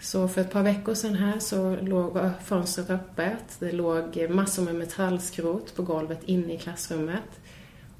Så 0.00 0.28
för 0.28 0.40
ett 0.40 0.50
par 0.50 0.62
veckor 0.62 0.94
sedan 0.94 1.14
här 1.14 1.38
så 1.38 1.76
låg 1.76 2.18
fönstret 2.44 2.90
öppet. 2.90 3.56
Det 3.58 3.72
låg 3.72 4.30
massor 4.30 4.62
med 4.62 4.74
metallskrot 4.74 5.76
på 5.76 5.82
golvet 5.82 6.20
inne 6.24 6.54
i 6.54 6.58
klassrummet. 6.58 7.40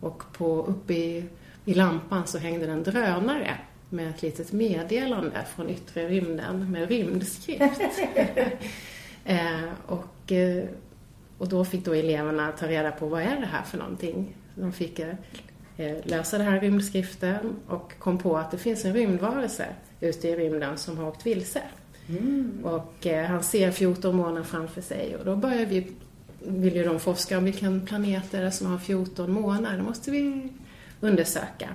Och 0.00 0.22
på, 0.32 0.62
uppe 0.62 0.94
i, 0.94 1.24
i 1.64 1.74
lampan 1.74 2.26
så 2.26 2.38
hängde 2.38 2.66
det 2.66 2.72
en 2.72 2.82
drönare 2.82 3.58
med 3.88 4.10
ett 4.10 4.22
litet 4.22 4.52
meddelande 4.52 5.46
från 5.54 5.70
yttre 5.70 6.08
rymden 6.08 6.70
med 6.70 6.88
rymdskrift. 6.88 7.80
eh, 9.24 9.62
och, 9.86 10.32
eh, 10.32 10.64
och 11.38 11.48
då 11.48 11.64
fick 11.64 11.84
då 11.84 11.94
eleverna 11.94 12.52
ta 12.52 12.66
reda 12.66 12.90
på 12.90 13.06
vad 13.06 13.22
är 13.22 13.40
det 13.40 13.46
här 13.46 13.62
för 13.62 13.78
någonting. 13.78 14.36
De 14.54 14.72
fick 14.72 14.98
eh, 14.98 15.14
läsa 16.02 16.38
den 16.38 16.46
här 16.46 16.60
rymdskriften 16.60 17.56
och 17.68 17.92
kom 17.98 18.18
på 18.18 18.36
att 18.36 18.50
det 18.50 18.58
finns 18.58 18.84
en 18.84 18.94
rymdvarelse 18.94 19.66
ute 20.00 20.28
i 20.28 20.36
rymden 20.36 20.78
som 20.78 20.98
har 20.98 21.08
åkt 21.08 21.26
vilse. 21.26 21.62
Mm. 22.08 22.60
Och 22.64 23.06
eh, 23.06 23.26
han 23.26 23.42
ser 23.42 23.70
14 23.70 24.16
månader 24.16 24.42
framför 24.42 24.80
sig 24.80 25.16
och 25.16 25.24
då 25.24 25.36
börjar 25.36 25.66
vi, 25.66 25.86
vill 26.38 26.76
ju 26.76 26.84
de 26.84 27.00
forska 27.00 27.38
om 27.38 27.44
vilken 27.44 27.86
planet 27.86 28.30
det 28.30 28.38
är 28.38 28.50
som 28.50 28.66
har 28.66 28.78
14 28.78 29.32
månader. 29.32 29.76
Det 29.76 29.82
måste 29.82 30.10
vi 30.10 30.48
undersöka. 31.00 31.68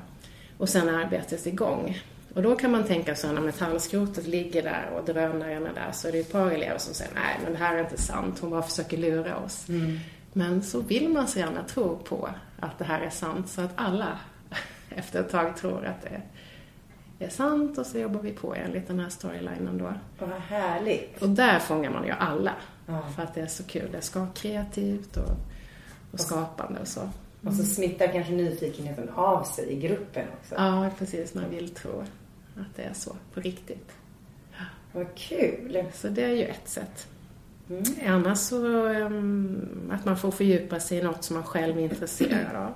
Och 0.58 0.70
sen 0.70 0.89
är 0.89 0.94
arbetet 0.94 1.48
igång. 1.48 1.98
Och 2.38 2.44
då 2.44 2.56
kan 2.56 2.72
man 2.72 2.84
tänka 2.84 3.15
sig 3.15 3.34
när 3.34 3.41
metallskrotet 3.41 4.27
ligger 4.27 4.63
där 4.63 4.89
och 4.96 5.06
drönaren 5.06 5.65
är 5.65 5.74
där 5.74 5.91
så 5.91 6.08
är 6.08 6.12
det 6.12 6.20
ett 6.20 6.32
par 6.32 6.51
elever 6.51 6.77
som 6.77 6.94
säger 6.94 7.13
nej 7.13 7.39
men 7.44 7.51
det 7.51 7.58
här 7.58 7.75
är 7.75 7.79
inte 7.79 8.01
sant, 8.01 8.39
hon 8.39 8.50
bara 8.50 8.62
försöker 8.62 8.98
lura 8.98 9.38
oss. 9.38 9.70
Mm. 9.70 10.00
Men 10.34 10.63
så 10.63 10.82
vill 10.82 11.10
man 11.10 11.27
så 11.27 11.39
gärna 11.39 11.63
tro 11.63 11.98
på 11.98 12.29
att 12.60 12.79
det 12.79 12.86
här 12.86 13.01
är 13.01 13.10
sant 13.10 13.50
så 13.50 13.62
att 13.62 13.72
alla 13.75 14.20
efter 14.89 15.20
ett 15.20 15.29
tag 15.29 15.58
tror 15.58 15.86
att 15.86 16.01
det 16.01 17.25
är 17.25 17.29
sant 17.29 17.77
och 17.77 17.86
så 17.86 17.98
jobbar 17.98 18.22
vi 18.22 18.32
på 18.32 18.56
enligt 18.56 18.88
den 18.88 19.00
här 19.00 19.10
storylinen 19.10 19.77
då. 19.77 19.94
Vad 20.20 20.29
härligt! 20.29 21.22
Och 21.22 21.29
där 21.29 21.60
fångar 21.60 21.89
man 21.89 22.06
ju 22.06 22.12
alla. 22.12 22.53
Ja. 22.86 23.03
För 23.15 23.24
att 23.24 23.34
det 23.34 23.41
är 23.41 23.48
så 23.48 23.63
kul. 23.63 23.89
Det 23.91 24.01
ska 24.01 24.20
vara 24.20 24.32
kreativt 24.36 25.17
och, 25.17 25.36
och 26.12 26.20
skapande 26.20 26.79
och 26.79 26.88
så. 26.88 27.00
Mm. 27.01 27.13
Och 27.41 27.53
så 27.53 27.63
smittar 27.63 28.08
kanske 28.08 28.34
nyfikenheten 28.34 29.10
av 29.15 29.44
sig 29.44 29.72
i 29.72 29.79
gruppen 29.79 30.27
också. 30.39 30.56
Ja, 30.56 30.89
precis. 30.98 31.34
Man 31.34 31.50
vill 31.50 31.70
tro 31.70 32.03
att 32.60 32.76
det 32.76 32.84
är 32.84 32.94
så 32.94 33.16
på 33.34 33.40
riktigt. 33.40 33.92
Vad 34.92 35.16
kul! 35.16 35.84
Så 35.94 36.08
det 36.08 36.24
är 36.24 36.36
ju 36.36 36.44
ett 36.44 36.68
sätt. 36.68 37.08
Mm. 37.70 37.84
Annars 38.06 38.38
så 38.38 38.88
um, 38.88 39.92
att 39.92 40.06
man 40.06 40.18
får 40.18 40.32
fördjupa 40.32 40.80
sig 40.80 40.98
i 40.98 41.04
något 41.04 41.24
som 41.24 41.36
man 41.36 41.44
själv 41.44 41.78
är 41.78 41.82
intresserad 41.82 42.56
av. 42.56 42.74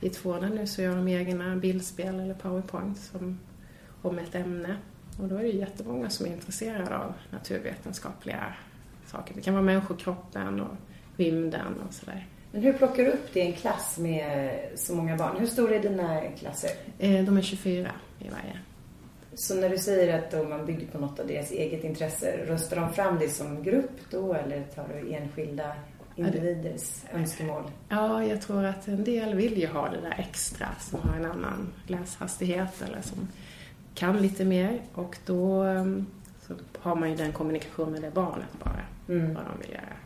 I 0.00 0.10
tvåan 0.10 0.50
nu 0.54 0.66
så 0.66 0.82
gör 0.82 0.96
de 0.96 1.08
egna 1.08 1.56
bildspel 1.56 2.20
eller 2.20 2.34
powerpoint 2.34 2.98
som, 2.98 3.38
om 4.02 4.18
ett 4.18 4.34
ämne. 4.34 4.76
Och 5.20 5.28
då 5.28 5.36
är 5.36 5.42
det 5.42 5.48
jättemånga 5.48 6.10
som 6.10 6.26
är 6.26 6.30
intresserade 6.30 6.96
av 6.98 7.12
naturvetenskapliga 7.30 8.54
saker. 9.06 9.34
Det 9.34 9.40
kan 9.40 9.54
vara 9.54 9.64
människokroppen 9.64 10.60
och 10.60 10.76
rymden 11.16 11.74
och 11.88 11.94
sådär. 11.94 12.26
Men 12.52 12.62
hur 12.62 12.72
plockar 12.72 13.04
du 13.04 13.10
upp 13.10 13.32
det 13.32 13.40
i 13.40 13.46
en 13.46 13.52
klass 13.52 13.98
med 13.98 14.60
så 14.74 14.94
många 14.94 15.16
barn? 15.16 15.36
Hur 15.38 15.46
stora 15.46 15.74
är 15.74 15.82
dina 15.82 16.20
klasser? 16.20 16.70
Eh, 16.98 17.24
de 17.24 17.36
är 17.36 17.42
24 17.42 17.90
i 18.18 18.28
varje. 18.28 18.58
Så 19.34 19.54
när 19.54 19.68
du 19.68 19.78
säger 19.78 20.18
att 20.18 20.48
man 20.48 20.66
bygger 20.66 20.86
på 20.86 20.98
något 20.98 21.20
av 21.20 21.26
deras 21.26 21.50
eget 21.50 21.84
intresse, 21.84 22.36
röstar 22.46 22.76
de 22.76 22.92
fram 22.92 23.18
det 23.18 23.28
som 23.28 23.62
grupp 23.62 24.10
då 24.10 24.34
eller 24.34 24.62
tar 24.62 24.88
du 24.88 25.14
enskilda 25.14 25.72
individers 26.16 27.04
önskemål? 27.12 27.62
Ja, 27.88 28.24
jag 28.24 28.42
tror 28.42 28.64
att 28.64 28.88
en 28.88 29.04
del 29.04 29.34
vill 29.34 29.58
ju 29.58 29.66
ha 29.66 29.88
det 29.88 30.00
där 30.00 30.14
extra 30.18 30.66
som 30.80 31.00
har 31.02 31.16
en 31.16 31.24
annan 31.24 31.72
läshastighet 31.86 32.82
eller 32.82 33.02
som 33.02 33.28
kan 33.94 34.16
lite 34.16 34.44
mer 34.44 34.80
och 34.94 35.18
då 35.26 35.62
ehm, 35.62 36.06
så 36.46 36.54
har 36.78 36.94
man 36.94 37.10
ju 37.10 37.16
den 37.16 37.32
kommunikation 37.32 37.92
med 37.92 38.02
det 38.02 38.10
barnet 38.10 38.48
bara, 38.64 38.80
mm. 39.08 39.34
vad 39.34 39.44
de 39.44 39.58
vill 39.60 39.70
göra. 39.70 39.96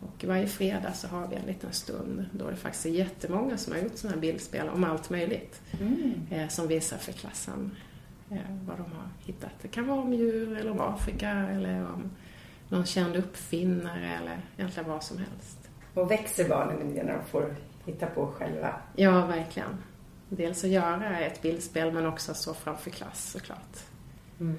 Och 0.00 0.24
varje 0.24 0.46
fredag 0.46 0.92
så 0.92 1.08
har 1.08 1.28
vi 1.28 1.36
en 1.36 1.46
liten 1.46 1.72
stund 1.72 2.26
då 2.32 2.50
det 2.50 2.56
faktiskt 2.56 2.86
är 2.86 2.90
jättemånga 2.90 3.56
som 3.56 3.72
har 3.72 3.80
gjort 3.80 3.96
sådana 3.96 4.14
här 4.14 4.20
bildspel 4.20 4.68
om 4.68 4.84
allt 4.84 5.10
möjligt. 5.10 5.62
Mm. 5.80 6.14
Eh, 6.30 6.48
som 6.48 6.68
visar 6.68 6.96
för 6.96 7.12
klassen 7.12 7.76
eh, 8.30 8.38
vad 8.66 8.76
de 8.76 8.82
har 8.82 9.08
hittat. 9.24 9.50
Det 9.62 9.68
kan 9.68 9.86
vara 9.86 10.00
om 10.00 10.12
djur 10.12 10.56
eller 10.56 10.70
om 10.70 10.80
Afrika 10.80 11.30
eller 11.30 11.80
om 11.80 12.10
någon 12.68 12.86
känd 12.86 13.16
uppfinnare 13.16 14.16
eller 14.22 14.40
egentligen 14.56 14.88
vad 14.88 15.02
som 15.02 15.18
helst. 15.18 15.58
Och 15.94 16.10
växer 16.10 16.48
barnen 16.48 16.88
när 16.88 17.14
de 17.14 17.24
får 17.24 17.56
hitta 17.86 18.06
på 18.06 18.26
själva? 18.26 18.74
Ja, 18.96 19.26
verkligen. 19.26 19.76
Dels 20.28 20.64
att 20.64 20.70
göra 20.70 21.18
ett 21.18 21.42
bildspel 21.42 21.92
men 21.92 22.06
också 22.06 22.34
stå 22.34 22.54
framför 22.54 22.90
klass 22.90 23.30
såklart. 23.30 23.78
Mm. 24.40 24.56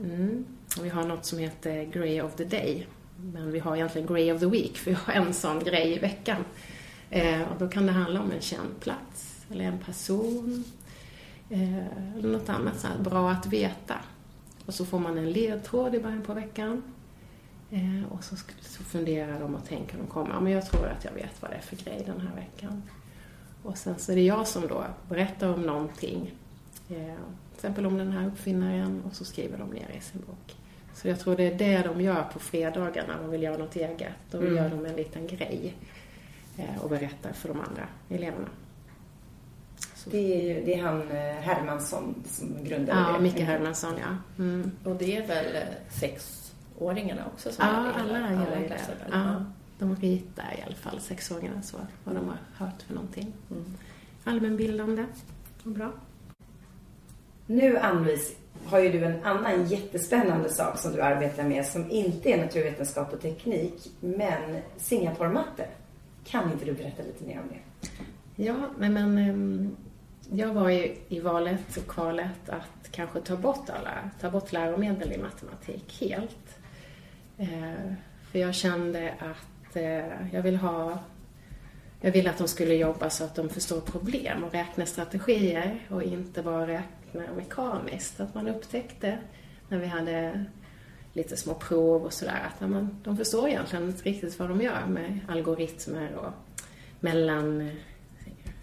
Mm. 0.00 0.46
Vi 0.82 0.88
har 0.88 1.04
något 1.04 1.24
som 1.24 1.38
heter 1.38 1.84
Grey 1.84 2.20
of 2.20 2.34
the 2.34 2.44
Day 2.44 2.86
men 3.16 3.52
vi 3.52 3.58
har 3.58 3.76
egentligen 3.76 4.06
Grey 4.06 4.32
of 4.32 4.40
the 4.40 4.46
Week, 4.46 4.76
för 4.76 4.90
vi 4.90 4.96
har 4.96 5.12
en 5.12 5.34
sån 5.34 5.64
grej 5.64 5.92
i 5.92 5.98
veckan. 5.98 6.44
Eh, 7.10 7.42
och 7.42 7.58
då 7.58 7.68
kan 7.68 7.86
det 7.86 7.92
handla 7.92 8.20
om 8.20 8.30
en 8.30 8.40
känd 8.40 8.80
plats, 8.80 9.46
eller 9.50 9.64
en 9.64 9.78
person, 9.78 10.64
eh, 11.50 11.86
eller 12.18 12.28
något 12.28 12.48
annat 12.48 12.80
så 12.80 12.88
bra 13.00 13.30
att 13.30 13.46
veta. 13.46 13.94
Och 14.66 14.74
så 14.74 14.84
får 14.84 14.98
man 14.98 15.18
en 15.18 15.32
ledtråd 15.32 15.94
i 15.94 16.00
början 16.00 16.22
på 16.22 16.34
veckan. 16.34 16.82
Eh, 17.70 18.12
och 18.12 18.24
så, 18.24 18.36
så 18.60 18.82
funderar 18.82 19.40
de 19.40 19.54
och 19.54 19.68
tänker 19.68 19.98
de 19.98 20.06
kommer, 20.06 20.34
ja, 20.34 20.40
men 20.40 20.52
jag 20.52 20.66
tror 20.66 20.86
att 20.86 21.04
jag 21.04 21.12
vet 21.12 21.42
vad 21.42 21.50
det 21.50 21.54
är 21.54 21.60
för 21.60 21.76
grej 21.76 22.02
den 22.06 22.20
här 22.20 22.34
veckan. 22.34 22.82
Och 23.62 23.78
sen 23.78 23.98
så 23.98 24.12
är 24.12 24.16
det 24.16 24.22
jag 24.22 24.46
som 24.46 24.68
då 24.68 24.84
berättar 25.08 25.54
om 25.54 25.62
någonting. 25.62 26.34
Eh, 26.88 26.96
till 26.96 27.54
exempel 27.54 27.86
om 27.86 27.98
den 27.98 28.12
här 28.12 28.26
uppfinnaren 28.26 29.02
och 29.06 29.16
så 29.16 29.24
skriver 29.24 29.58
de 29.58 29.70
ner 29.70 29.90
i 29.98 30.00
sin 30.00 30.20
bok. 30.20 30.56
Så 30.96 31.08
jag 31.08 31.20
tror 31.20 31.36
det 31.36 31.42
är 31.42 31.54
det 31.54 31.82
de 31.82 32.00
gör 32.00 32.22
på 32.32 32.38
fredagarna, 32.38 33.16
de 33.22 33.30
vill 33.30 33.42
göra 33.42 33.56
något 33.56 33.76
eget. 33.76 34.12
Då 34.30 34.38
mm. 34.38 34.56
gör 34.56 34.68
de 34.68 34.86
en 34.86 34.96
liten 34.96 35.26
grej 35.26 35.74
eh, 36.56 36.82
och 36.82 36.90
berättar 36.90 37.32
för 37.32 37.48
de 37.48 37.60
andra 37.60 37.88
eleverna. 38.08 38.48
Det 40.04 40.18
är, 40.18 40.42
ju, 40.42 40.64
det 40.64 40.74
är 40.74 40.82
han 40.82 41.10
eh, 41.10 41.16
Hermansson 41.16 42.14
som 42.26 42.64
grundade 42.64 43.00
ja, 43.00 43.06
det? 43.06 43.12
Ja, 43.12 43.18
Micke 43.18 43.40
Hermansson, 43.40 43.94
ja. 44.00 44.42
Mm. 44.44 44.70
Och 44.84 44.96
det 44.96 45.16
är 45.16 45.26
väl 45.26 45.56
eh, 45.56 45.62
sexåringarna 45.88 47.26
också 47.26 47.52
som 47.52 47.64
Ja, 47.66 47.92
alla 47.92 48.32
gör 48.32 48.68
det. 48.68 48.80
Ja, 49.10 49.44
de 49.78 49.96
ritar 49.96 50.54
i 50.58 50.62
alla 50.62 50.74
fall, 50.76 51.00
sexåringarna, 51.00 51.62
så 51.62 51.76
vad 52.04 52.14
de 52.14 52.28
har 52.28 52.66
hört 52.66 52.82
för 52.82 52.94
någonting. 52.94 53.32
Mm. 53.50 53.64
Allmänbildande 54.24 55.04
och 55.64 55.70
bra. 55.70 55.92
Nu 57.46 57.78
Ann-Louise, 57.78 58.34
har 58.64 58.78
ju 58.78 58.92
du 58.92 59.04
en 59.04 59.24
annan 59.24 59.66
jättespännande 59.66 60.48
sak 60.48 60.78
som 60.78 60.92
du 60.92 61.02
arbetar 61.02 61.44
med 61.44 61.66
som 61.66 61.90
inte 61.90 62.30
är 62.30 62.38
naturvetenskap 62.38 63.12
och 63.12 63.20
teknik, 63.20 63.90
men 64.00 64.60
Singaporematte. 64.76 65.66
Kan 66.24 66.52
inte 66.52 66.64
du 66.64 66.72
berätta 66.72 67.02
lite 67.02 67.24
mer 67.24 67.40
om 67.40 67.48
det? 67.48 67.88
Ja, 68.44 68.56
men, 68.78 68.92
men 68.92 69.76
jag 70.30 70.54
var 70.54 70.68
ju 70.68 70.96
i 71.08 71.20
valet 71.20 71.76
och 71.76 71.86
kvalet 71.86 72.48
att 72.48 72.90
kanske 72.90 73.20
ta 73.20 73.36
bort 73.36 73.70
alla, 73.70 74.10
ta 74.20 74.30
bort 74.30 74.52
läromedel 74.52 75.12
i 75.12 75.18
matematik 75.18 75.96
helt. 76.00 76.58
Eh, 77.38 77.92
för 78.30 78.38
jag 78.38 78.54
kände 78.54 79.14
att 79.18 79.76
eh, 79.76 80.32
jag 80.32 80.42
vill 80.42 80.56
ha 80.56 80.98
jag 82.00 82.12
ville 82.12 82.30
att 82.30 82.38
de 82.38 82.48
skulle 82.48 82.74
jobba 82.74 83.10
så 83.10 83.24
att 83.24 83.34
de 83.34 83.48
förstår 83.48 83.80
problem 83.80 84.44
och 84.44 84.52
räknestrategier 84.52 85.78
och 85.90 86.02
inte 86.02 86.42
bara 86.42 86.82
räknar 87.18 87.36
mekaniskt. 87.36 88.20
Att 88.20 88.34
man 88.34 88.48
upptäckte 88.48 89.18
när 89.68 89.78
vi 89.78 89.86
hade 89.86 90.44
lite 91.12 91.36
små 91.36 91.54
prov 91.54 92.04
och 92.04 92.12
sådär 92.12 92.42
att 92.46 92.68
man, 92.68 92.98
de 93.04 93.16
förstår 93.16 93.48
egentligen 93.48 93.86
inte 93.86 94.02
riktigt 94.02 94.38
vad 94.38 94.48
de 94.48 94.60
gör 94.60 94.86
med 94.86 95.18
algoritmer 95.28 96.14
och 96.14 96.32
mellanled 97.00 97.74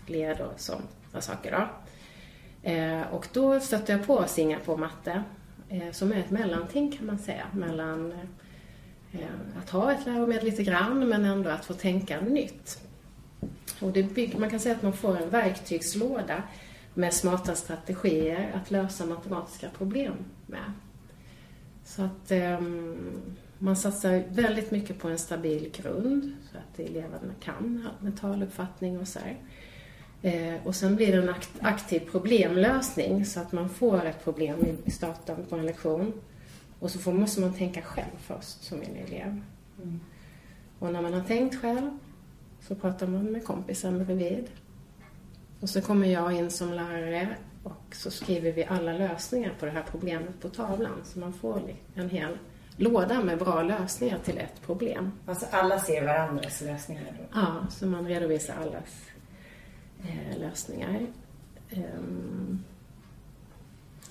eh, 0.08 0.46
och 0.46 0.60
sådana 0.60 1.22
saker. 1.22 1.52
Då. 1.52 1.68
Eh, 2.70 3.02
och 3.02 3.28
då 3.34 3.60
stötte 3.60 3.92
jag 3.92 4.08
på 4.08 4.24
Singapore 4.28 4.78
matte 4.78 5.24
eh, 5.70 5.92
som 5.92 6.12
är 6.12 6.20
ett 6.20 6.30
mellanting 6.30 6.92
kan 6.92 7.06
man 7.06 7.18
säga 7.18 7.46
mellan 7.54 8.14
eh, 9.12 9.60
att 9.64 9.70
ha 9.70 9.92
ett 9.92 10.06
läromedel 10.06 10.46
lite 10.46 10.64
grann 10.64 11.10
men 11.10 11.26
ändå 11.26 11.50
att 11.50 11.66
få 11.66 11.74
tänka 11.74 12.22
nytt. 12.22 12.80
Och 13.82 13.92
det 13.92 14.04
bygger, 14.04 14.40
man 14.40 14.50
kan 14.50 14.60
säga 14.60 14.76
att 14.76 14.82
man 14.82 14.94
får 14.94 15.18
en 15.18 15.30
verktygslåda 15.30 16.44
med 16.94 17.14
smarta 17.14 17.56
strategier 17.56 18.52
att 18.56 18.72
lösa 18.72 19.06
matematiska 19.06 19.70
problem 19.78 20.14
med. 20.48 20.72
Så 21.86 22.02
att 22.02 22.32
um, 22.32 23.12
man 23.58 23.76
satsar 23.76 24.24
väldigt 24.30 24.72
mycket 24.72 25.00
på 25.00 25.08
en 25.08 25.18
stabil 25.18 25.72
grund 25.76 26.34
så 26.52 26.58
att 26.58 26.80
eleverna 26.80 27.34
kan 27.40 27.88
mentaluppfattning 28.00 29.00
och 29.00 29.08
så 29.08 29.20
här. 29.20 29.38
Eh, 30.22 30.68
och 30.68 30.76
sen 30.76 30.96
blir 30.96 31.12
det 31.12 31.18
en 31.18 31.36
aktiv 31.62 32.00
problemlösning 32.12 33.26
så 33.26 33.40
att 33.40 33.52
man 33.52 33.70
får 33.70 34.06
ett 34.06 34.24
problem 34.24 34.78
i 34.86 34.92
starten 34.92 35.46
på 35.50 35.56
en 35.56 35.66
lektion. 35.66 36.14
Och 36.80 36.92
så 36.92 37.00
får, 37.00 37.14
måste 37.14 37.42
man 37.42 37.54
tänka 37.54 37.82
själv 37.82 38.18
först 38.20 38.64
som 38.64 38.82
en 38.82 38.96
elev. 38.96 39.42
Mm. 39.84 40.00
Och 40.80 40.94
när 40.94 41.02
man 41.02 41.14
har 41.14 41.24
tänkt 41.24 41.62
själv 41.62 41.98
Så 42.68 42.76
pratar 42.76 43.08
man 43.08 43.32
med 43.32 43.46
kompisen 43.46 44.06
bredvid. 44.06 44.48
Och 45.64 45.70
så 45.70 45.82
kommer 45.82 46.08
jag 46.08 46.34
in 46.34 46.52
som 46.52 46.74
lärare 46.74 47.36
och 47.64 47.96
så 47.96 48.12
skriver 48.12 48.52
vi 48.52 48.64
alla 48.66 48.94
lösningar 48.94 49.54
på 49.60 49.66
det 49.66 49.72
här 49.72 49.84
problemet 49.92 50.42
på 50.42 50.50
tavlan. 50.50 51.02
Så 51.04 51.20
man 51.20 51.34
får 51.34 51.62
en 51.96 52.10
hel 52.10 52.38
låda 52.78 53.24
med 53.24 53.38
bra 53.38 53.64
lösningar 53.64 54.20
till 54.24 54.38
ett 54.38 54.62
problem. 54.66 55.12
Alltså 55.26 55.46
alla 55.52 55.80
ser 55.80 56.06
varandras 56.06 56.62
lösningar 56.62 57.04
då? 57.04 57.26
Ja, 57.34 57.68
så 57.70 57.86
man 57.86 58.08
redovisar 58.08 58.54
allas 58.62 59.06
eh, 60.02 60.40
lösningar. 60.40 61.08
Um, 61.72 62.64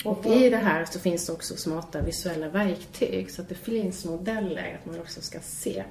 och 0.05 0.27
i 0.27 0.51
det 0.51 0.57
här 0.57 0.85
så 0.85 0.99
finns 0.99 1.27
det 1.27 1.33
också 1.33 1.57
smarta 1.57 2.01
visuella 2.01 2.49
verktyg 2.49 3.31
så 3.31 3.43
att 3.43 3.49
det 3.49 3.55
finns 3.55 4.05
modeller 4.05 4.79
att 4.81 4.87
man 4.87 5.01
också 5.01 5.21
ska 5.21 5.41
se 5.41 5.85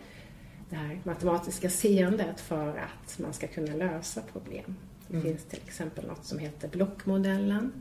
det 0.70 0.76
här 0.76 1.00
matematiska 1.04 1.70
seendet 1.70 2.40
för 2.40 2.70
att 2.70 3.20
man 3.20 3.34
ska 3.34 3.48
kunna 3.48 3.76
lösa 3.76 4.22
problem. 4.22 4.76
Det 5.12 5.18
mm. 5.18 5.28
finns 5.28 5.46
till 5.46 5.60
exempel 5.66 6.08
något 6.08 6.26
som 6.26 6.40
heter 6.40 6.68
blockmodellen 6.68 7.72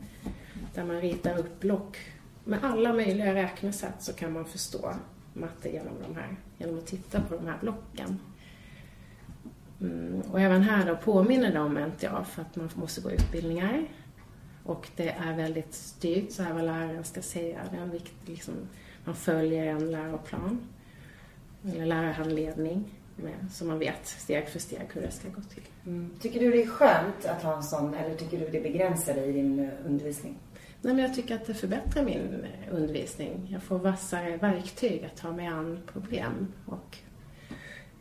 där 0.73 0.83
man 0.83 1.01
ritar 1.01 1.37
upp 1.37 1.59
block 1.59 1.97
med 2.43 2.63
alla 2.63 2.93
möjliga 2.93 3.35
räknesätt 3.35 3.95
så 3.99 4.13
kan 4.13 4.33
man 4.33 4.45
förstå 4.45 4.93
matte 5.33 5.69
genom, 5.69 5.93
de 6.07 6.15
här, 6.15 6.35
genom 6.57 6.77
att 6.77 6.85
titta 6.87 7.21
på 7.21 7.35
de 7.35 7.47
här 7.47 7.57
blocken. 7.61 8.19
Mm, 9.81 10.21
och 10.21 10.39
även 10.39 10.61
här 10.61 10.85
då 10.85 10.95
påminner 10.95 11.53
det 11.53 11.59
om 11.59 11.73
NTA 11.73 12.23
för 12.23 12.41
att 12.41 12.55
man 12.55 12.69
måste 12.75 13.01
gå 13.01 13.11
utbildningar. 13.11 13.85
Och 14.63 14.89
det 14.95 15.09
är 15.09 15.37
väldigt 15.37 15.73
styrt 15.73 16.31
så 16.31 16.43
här 16.43 16.53
vad 16.53 16.63
läraren 16.63 17.03
ska 17.03 17.21
säga. 17.21 17.59
Det 17.71 17.77
är 17.77 17.81
en 17.81 17.91
vikt, 17.91 18.13
liksom, 18.25 18.53
man 19.05 19.15
följer 19.15 19.65
en 19.65 19.91
läroplan 19.91 20.59
eller 21.63 21.85
lärarhandledning 21.85 22.83
med, 23.15 23.51
så 23.51 23.65
man 23.65 23.79
vet 23.79 24.07
steg 24.07 24.49
för 24.49 24.59
steg 24.59 24.87
hur 24.93 25.01
det 25.01 25.11
ska 25.11 25.29
gå 25.29 25.41
till. 25.41 25.63
Mm. 25.85 26.09
Tycker 26.19 26.39
du 26.39 26.51
det 26.51 26.63
är 26.63 26.67
skönt 26.67 27.25
att 27.25 27.43
ha 27.43 27.55
en 27.55 27.63
sån 27.63 27.93
eller 27.93 28.15
tycker 28.15 28.39
du 28.39 28.47
det 28.47 28.61
begränsar 28.61 29.13
dig 29.13 29.29
i 29.29 29.31
din 29.31 29.59
eh, 29.59 29.69
undervisning? 29.85 30.37
Nej, 30.81 30.93
men 30.93 31.03
jag 31.03 31.15
tycker 31.15 31.35
att 31.35 31.45
det 31.45 31.53
förbättrar 31.53 32.03
min 32.03 32.43
eh, 32.43 32.75
undervisning. 32.75 33.47
Jag 33.51 33.63
får 33.63 33.79
vassare 33.79 34.37
verktyg 34.37 35.03
att 35.05 35.17
ta 35.17 35.31
mig 35.31 35.47
an 35.47 35.79
problem 35.85 36.47
och 36.65 36.97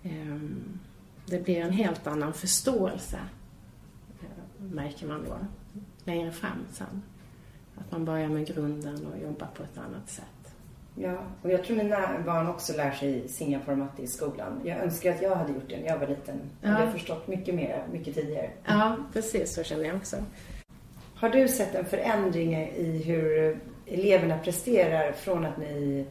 um, 0.03 0.81
det 1.27 1.45
blir 1.45 1.61
en 1.61 1.73
helt 1.73 2.07
annan 2.07 2.33
förståelse, 2.33 3.19
eh, 4.21 4.63
märker 4.65 5.07
man 5.07 5.25
då, 5.25 5.39
längre 6.05 6.33
fram 6.33 6.67
sen. 6.73 7.03
Att 7.77 7.93
man 7.93 8.05
börjar 8.05 8.29
med 8.29 8.47
grunden 8.47 9.07
och 9.07 9.23
jobbar 9.23 9.49
på 9.55 9.63
ett 9.63 9.79
annat 9.79 10.11
sätt. 10.11 10.40
Ja, 10.95 11.19
och 11.43 11.51
jag 11.51 11.65
tror 11.65 11.77
mina 11.77 12.19
barn 12.27 12.49
också 12.49 12.77
lär 12.77 12.91
sig 12.91 13.29
Singapore 13.29 13.77
matte 13.77 14.03
i 14.03 14.07
skolan. 14.07 14.61
Jag 14.65 14.79
önskar 14.79 15.11
att 15.11 15.23
jag 15.23 15.37
hade 15.37 15.53
gjort 15.53 15.69
det 15.69 15.81
när 15.81 15.87
jag 15.87 15.99
var 15.99 16.07
liten. 16.07 16.41
Ja. 16.61 16.69
Jag 16.69 16.75
hade 16.75 16.93
förstått 16.93 17.29
mycket 17.29 17.55
mer, 17.55 17.87
mycket 17.93 18.15
tidigare. 18.15 18.51
Ja, 18.65 18.97
precis 19.13 19.55
så 19.55 19.63
känner 19.63 19.85
jag 19.85 19.97
också. 19.97 20.17
Har 21.15 21.31
du 21.31 21.49
sett 21.49 21.75
en 21.75 21.85
förändring 21.85 22.55
i 22.57 23.03
hur 23.07 23.59
eleverna 23.87 24.39
presterar 24.39 25.13
från 25.13 25.47
att 25.47 25.59
ni 25.59 26.07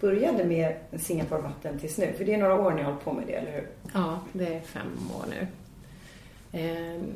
började 0.00 0.44
med 0.44 0.76
Singapore-matten 0.96 1.78
tills 1.78 1.98
nu? 1.98 2.12
För 2.16 2.24
det 2.24 2.34
är 2.34 2.38
några 2.38 2.60
år 2.60 2.72
ni 2.72 2.82
har 2.82 2.90
hållit 2.90 3.04
på 3.04 3.12
med 3.12 3.26
det, 3.26 3.32
eller 3.32 3.52
hur? 3.52 3.68
Ja, 3.94 4.20
det 4.32 4.54
är 4.54 4.60
fem 4.60 5.10
år 5.20 5.24
nu. 5.30 5.46
Ehm, 6.52 7.12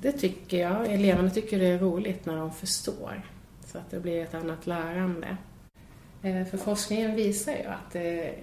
det 0.00 0.12
tycker 0.12 0.56
jag. 0.56 0.92
Eleverna 0.92 1.30
tycker 1.30 1.58
det 1.58 1.66
är 1.66 1.78
roligt 1.78 2.26
när 2.26 2.36
de 2.36 2.52
förstår. 2.52 3.22
Så 3.66 3.78
att 3.78 3.90
det 3.90 4.00
blir 4.00 4.22
ett 4.22 4.34
annat 4.34 4.66
lärande. 4.66 5.36
Eh, 6.26 6.44
för 6.44 6.58
forskningen 6.58 7.14
visar 7.14 7.52
ju 7.52 7.64
att 7.64 7.92
det 7.92 8.34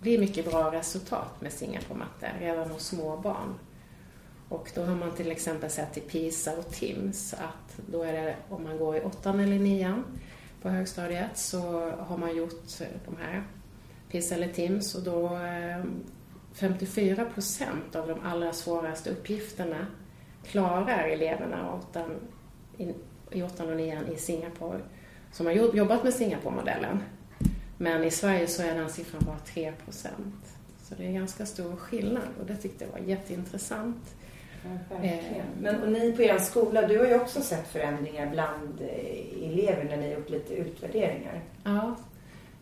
blir 0.00 0.18
mycket 0.18 0.50
bra 0.50 0.72
resultat 0.72 1.40
med 1.40 1.52
Singapore-matte 1.52 2.30
redan 2.40 2.70
hos 2.70 2.86
små 2.86 3.16
barn. 3.16 3.54
Och 4.48 4.70
då 4.74 4.82
har 4.82 4.94
man 4.94 5.10
till 5.10 5.30
exempel 5.30 5.70
sett 5.70 5.96
i 5.96 6.00
PISA 6.00 6.52
och 6.58 6.70
TIMS 6.70 7.34
att 7.34 7.86
då 7.86 8.02
är 8.02 8.12
det, 8.12 8.36
om 8.48 8.64
man 8.64 8.78
går 8.78 8.96
i 8.96 9.00
åttan 9.00 9.40
eller 9.40 9.58
nian 9.58 10.04
på 10.62 10.68
högstadiet 10.68 11.38
så 11.38 11.90
har 11.90 12.16
man 12.16 12.36
gjort 12.36 12.78
de 12.78 13.16
här 13.22 13.44
PISA 14.10 14.34
eller 14.34 14.48
TIMS 14.48 14.94
och 14.94 15.02
då 15.02 15.36
eh, 15.36 15.84
54 16.52 17.24
procent 17.24 17.96
av 17.96 18.08
de 18.08 18.20
allra 18.24 18.52
svåraste 18.52 19.10
uppgifterna 19.10 19.86
klarar 20.46 21.08
eleverna 21.08 21.74
åttan, 21.74 22.10
i 23.30 23.42
åttan 23.42 23.70
och 23.70 23.76
nian 23.76 24.08
i 24.08 24.16
Singapore 24.16 24.80
som 25.34 25.46
har 25.46 25.52
jobbat 25.52 26.04
med 26.04 26.14
Singapore-modellen. 26.14 27.02
Men 27.78 28.04
i 28.04 28.10
Sverige 28.10 28.46
så 28.46 28.62
är 28.62 28.74
den 28.74 28.90
siffran 28.90 29.22
bara 29.26 29.38
3 29.38 29.72
procent. 29.84 30.56
Så 30.82 30.94
det 30.94 31.06
är 31.06 31.12
ganska 31.12 31.46
stor 31.46 31.76
skillnad 31.76 32.28
och 32.40 32.46
det 32.46 32.56
tyckte 32.56 32.84
jag 32.84 32.92
var 32.92 33.08
jätteintressant. 33.08 34.14
Eh, 35.02 35.44
Men 35.60 35.82
och 35.82 35.92
ni 35.92 36.12
på 36.12 36.22
er 36.22 36.38
skola, 36.38 36.88
du 36.88 36.98
har 36.98 37.06
ju 37.06 37.14
också 37.14 37.40
sett 37.40 37.68
förändringar 37.68 38.30
bland 38.30 38.80
eh, 38.80 39.50
elever 39.50 39.84
när 39.84 39.96
ni 39.96 40.12
gjort 40.12 40.30
lite 40.30 40.54
utvärderingar. 40.54 41.40
Ja, 41.64 41.96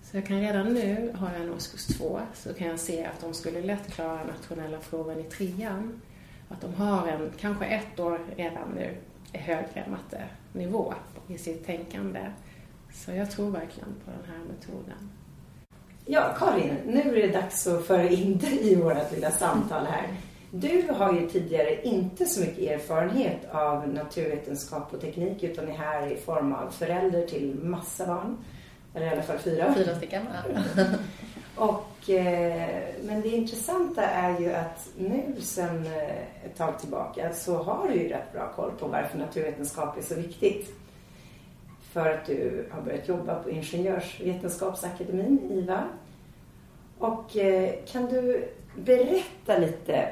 så 0.02 0.16
jag 0.16 0.26
kan 0.26 0.40
redan 0.40 0.74
nu, 0.74 1.12
har 1.14 1.30
jag 1.32 1.40
en 1.42 1.52
årskurs 1.52 1.86
två, 1.86 2.20
så 2.34 2.54
kan 2.54 2.66
jag 2.66 2.78
se 2.78 3.04
att 3.04 3.20
de 3.20 3.34
skulle 3.34 3.62
lätt 3.62 3.92
klara 3.94 4.24
nationella 4.24 4.78
proven 4.78 5.20
i 5.20 5.22
trean. 5.22 6.00
Att 6.48 6.60
de 6.60 6.74
har 6.74 7.08
en, 7.08 7.30
kanske 7.40 7.64
ett 7.64 8.00
år 8.00 8.20
redan 8.36 8.68
nu, 8.76 8.94
högre 9.32 9.84
mattenivå 9.90 10.94
i 11.28 11.38
sitt 11.38 11.66
tänkande. 11.66 12.20
Så 12.92 13.12
jag 13.12 13.30
tror 13.30 13.50
verkligen 13.50 13.94
på 14.04 14.10
den 14.10 14.34
här 14.34 14.44
metoden. 14.44 15.10
Ja, 16.06 16.34
Karin, 16.38 16.76
nu 16.86 17.00
är 17.00 17.26
det 17.26 17.32
dags 17.32 17.66
att 17.66 17.84
föra 17.84 18.08
in 18.08 18.38
dig 18.38 18.72
i 18.72 18.74
vårt 18.74 19.12
lilla 19.12 19.30
samtal 19.30 19.86
här. 19.86 20.08
Du 20.50 20.88
har 20.92 21.12
ju 21.12 21.28
tidigare 21.28 21.82
inte 21.82 22.26
så 22.26 22.40
mycket 22.40 22.58
erfarenhet 22.58 23.50
av 23.50 23.88
naturvetenskap 23.88 24.94
och 24.94 25.00
teknik 25.00 25.42
utan 25.42 25.68
är 25.68 25.72
här 25.72 26.12
i 26.12 26.16
form 26.16 26.52
av 26.52 26.70
förälder 26.70 27.26
till 27.26 27.54
massa 27.62 28.06
barn. 28.06 28.36
Eller 28.94 29.06
i 29.06 29.10
alla 29.10 29.22
fall 29.22 29.38
fyra. 29.38 29.74
Fyra 29.74 29.96
stycken, 29.96 30.22
ja. 30.32 30.84
och, 31.64 32.10
eh, 32.10 32.82
men 33.02 33.20
det 33.20 33.28
intressanta 33.28 34.02
är 34.02 34.40
ju 34.40 34.52
att 34.52 34.88
nu 34.98 35.34
sen 35.38 35.86
eh, 35.86 36.44
ett 36.44 36.56
tag 36.56 36.78
tillbaka 36.80 37.32
så 37.32 37.62
har 37.62 37.88
du 37.88 37.94
ju 37.94 38.08
rätt 38.08 38.32
bra 38.32 38.52
koll 38.56 38.70
på 38.78 38.86
varför 38.86 39.18
naturvetenskap 39.18 39.98
är 39.98 40.02
så 40.02 40.14
viktigt. 40.14 40.81
För 41.92 42.10
att 42.10 42.26
du 42.26 42.66
har 42.70 42.82
börjat 42.82 43.08
jobba 43.08 43.42
på 43.42 43.50
Ingenjörsvetenskapsakademin, 43.50 45.50
IVA. 45.50 45.84
Och 46.98 47.36
eh, 47.36 47.74
kan 47.92 48.06
du 48.06 48.48
berätta 48.76 49.58
lite 49.58 50.08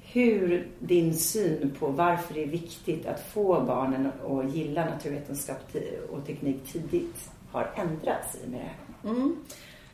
hur 0.00 0.68
din 0.78 1.14
syn 1.14 1.76
på 1.78 1.86
varför 1.86 2.34
det 2.34 2.42
är 2.42 2.46
viktigt 2.46 3.06
att 3.06 3.20
få 3.20 3.60
barnen 3.60 4.06
att 4.06 4.54
gilla 4.54 4.84
naturvetenskap 4.84 5.76
och 6.10 6.26
teknik 6.26 6.72
tidigt 6.72 7.30
har 7.52 7.70
ändrats 7.74 8.36
i 8.36 8.46
och 8.46 8.50
med 8.50 8.70
det 9.02 9.08
mm 9.08 9.36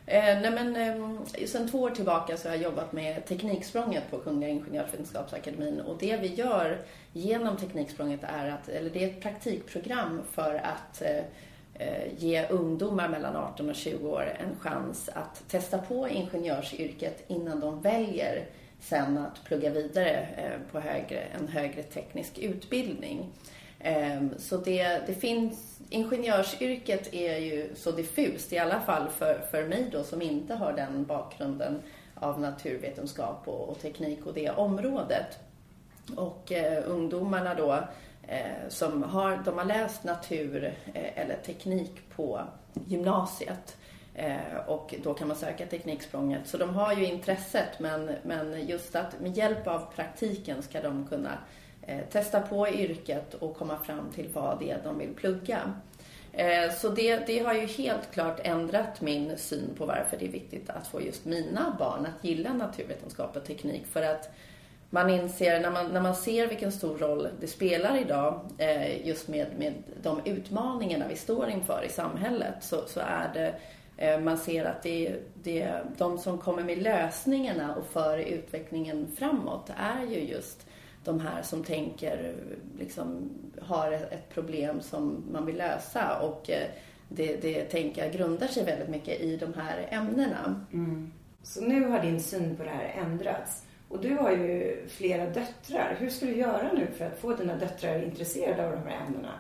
eh, 0.07 0.41
nej 0.41 0.51
men, 0.51 0.77
eh, 0.77 1.47
sen 1.47 1.71
två 1.71 1.79
år 1.81 1.91
tillbaka 1.91 2.37
så 2.37 2.49
har 2.49 2.55
jag 2.55 2.65
jobbat 2.65 2.93
med 2.93 3.27
Tekniksprånget 3.27 4.11
på 4.11 4.19
Kungliga 4.19 4.51
Ingenjörsvetenskapsakademin 4.51 5.81
och 5.81 5.99
det 5.99 6.17
vi 6.17 6.35
gör 6.35 6.79
genom 7.13 7.57
Tekniksprånget 7.57 8.21
är 8.23 8.49
att, 8.49 8.69
eller 8.69 8.91
det 8.91 9.05
är 9.05 9.09
ett 9.09 9.23
praktikprogram 9.23 10.23
för 10.33 10.55
att 10.55 11.03
eh, 11.03 11.25
eh 11.75 12.15
ge 12.19 12.49
ungdomar 12.49 13.09
mellan 13.09 13.37
18 13.37 13.71
och 13.71 13.77
20 13.77 14.09
år 14.09 14.37
en 14.41 14.61
chans 14.61 15.11
att 15.15 15.49
testa 15.49 15.79
på 15.79 16.09
ingenjörsyrket 16.09 17.25
innan 17.29 17.61
de 17.61 17.81
väljer 17.81 18.47
sen 18.81 19.19
att 19.19 19.45
plugga 19.45 19.71
vidare 19.71 20.29
eh, 20.37 20.73
på 20.73 20.81
högre, 20.81 21.21
en 21.21 21.49
högre 21.49 21.83
teknisk 21.83 22.39
utbildning. 22.39 23.31
Ehm, 23.81 24.31
så 24.39 24.57
det, 24.57 25.01
det 25.07 25.15
finns, 25.15 25.74
ingenjörsyrket 25.91 27.15
är 27.15 27.39
ju 27.39 27.75
så 27.75 27.91
diffust, 27.91 28.53
i 28.53 28.59
alla 28.59 28.81
fall 28.81 29.09
för, 29.09 29.47
för 29.51 29.69
mig 29.69 29.89
då 29.93 30.05
som 30.05 30.23
inte 30.23 30.55
har 30.55 30.73
den 30.73 31.05
bakgrunden 31.05 31.83
av 32.15 32.41
naturvetenskap 32.41 33.49
och, 33.49 33.69
och 33.69 33.81
teknik 33.81 34.27
och 34.27 34.35
det 34.35 34.51
området. 34.51 35.39
Och 36.17 36.53
eh, 36.53 36.83
ungdomarna 36.87 37.55
då 37.55 37.73
eh, 38.29 38.69
som 38.69 39.03
har, 39.03 39.43
de 39.45 39.59
har 39.59 39.65
läst 39.65 40.05
natur 40.05 40.65
eh, 40.95 41.19
eller 41.19 41.37
teknik 41.37 42.01
på 42.17 42.41
gymnasiet 42.87 43.77
Eh, 43.77 43.84
Eh, 44.15 44.57
och 44.67 44.95
då 45.03 45.15
kan 45.15 45.29
man 45.29 45.37
söka 45.37 45.67
Tekniksprånget. 45.67 46.47
Så 46.47 46.57
de 46.57 46.75
har 46.75 46.93
ju 46.93 47.05
intresset 47.05 47.79
men, 47.79 48.11
men 48.23 48.67
just 48.67 48.97
att 48.97 49.21
med 49.21 49.37
hjälp 49.37 49.67
av 49.67 49.93
praktiken 49.97 50.63
ska 50.63 50.81
de 50.81 51.07
kunna 51.07 51.39
eh, 51.83 52.01
testa 52.11 52.41
på 52.41 52.69
yrket 52.69 53.35
och 53.35 53.57
komma 53.57 53.79
fram 53.79 54.11
till 54.15 54.29
vad 54.33 54.59
det 54.59 54.71
är 54.71 54.81
de 54.85 54.99
vill 54.99 55.15
plugga. 55.15 55.73
Eh, 56.33 56.73
så 56.73 56.89
det, 56.89 57.27
det 57.27 57.39
har 57.39 57.55
ju 57.55 57.67
helt 57.67 58.11
klart 58.13 58.41
ändrat 58.45 59.01
min 59.01 59.39
syn 59.39 59.75
på 59.79 59.87
varför 59.87 60.17
det 60.17 60.27
är 60.27 60.33
viktigt 60.33 60.71
att 60.71 60.87
få 60.87 61.03
just 61.03 61.25
mina 61.25 61.77
barn 61.79 62.07
att 62.07 62.25
gilla 62.25 62.53
naturvetenskap 62.53 63.37
och 63.37 63.45
teknik. 63.45 63.87
För 63.87 64.03
att 64.03 64.31
man 64.91 65.11
inser, 65.11 65.61
när 65.61 65.71
man, 65.71 65.93
när 65.93 66.01
man 66.01 66.15
ser 66.15 66.47
vilken 66.47 66.73
stor 66.73 66.99
roll 66.99 67.29
det 67.41 67.47
spelar 67.47 67.97
idag, 67.97 68.41
eh, 68.59 69.07
just 69.07 69.29
med, 69.29 69.47
med 69.59 69.75
de 70.03 70.21
utmaningarna 70.25 71.09
vi 71.09 71.17
står 71.17 71.49
inför 71.49 71.85
i 71.87 71.89
samhället, 71.89 72.55
så, 72.61 72.83
så 72.87 73.01
är 73.01 73.31
det 73.35 73.55
Eh, 73.97 74.21
man 74.21 74.39
ser 74.39 74.65
att 74.65 74.83
det, 74.83 75.17
det, 75.43 75.79
de 75.99 76.19
som 76.19 76.39
kommer 76.39 76.65
med 76.65 76.83
lösningarna 76.83 77.75
och 77.75 77.87
för 77.87 78.19
utvecklingen 78.19 79.09
framåt 79.17 79.71
är 79.77 80.07
ju 80.07 80.21
just 80.21 80.67
de 81.05 81.21
här 81.21 81.43
som 81.43 81.65
tänker, 81.65 82.35
liksom 82.79 83.31
har 83.61 83.93
ett 83.93 84.35
problem 84.35 84.81
som 84.81 85.25
man 85.33 85.47
vill 85.47 85.57
lösa 85.57 86.19
och 86.21 86.51
eh, 86.51 86.69
det, 87.09 87.37
det 87.43 87.65
tänker 87.65 88.05
jag 88.05 88.13
grundar 88.13 88.47
sig 88.47 88.65
väldigt 88.65 88.89
mycket 88.89 89.21
i 89.21 89.37
de 89.37 89.55
här 89.55 89.89
ämnena. 89.91 90.67
Mm. 90.73 91.13
Så 91.43 91.61
nu 91.61 91.89
har 91.89 92.01
din 92.01 92.21
syn 92.21 92.57
på 92.57 92.65
det 92.65 92.71
här 92.71 92.95
ändrats. 93.05 93.63
Och 93.89 94.01
du 94.01 94.15
har 94.15 94.31
ju 94.31 94.83
flera 94.89 95.27
döttrar. 95.27 95.97
Hur 95.99 96.11
ska 96.11 96.27
du 96.27 96.37
göra 96.37 96.73
nu 96.73 96.87
för 96.99 97.05
att 97.05 97.19
få 97.19 97.35
dina 97.35 97.57
döttrar 97.57 98.03
intresserade 98.03 98.67
av 98.67 98.73
de 98.73 98.91
här 98.91 99.07
ämnena? 99.07 99.33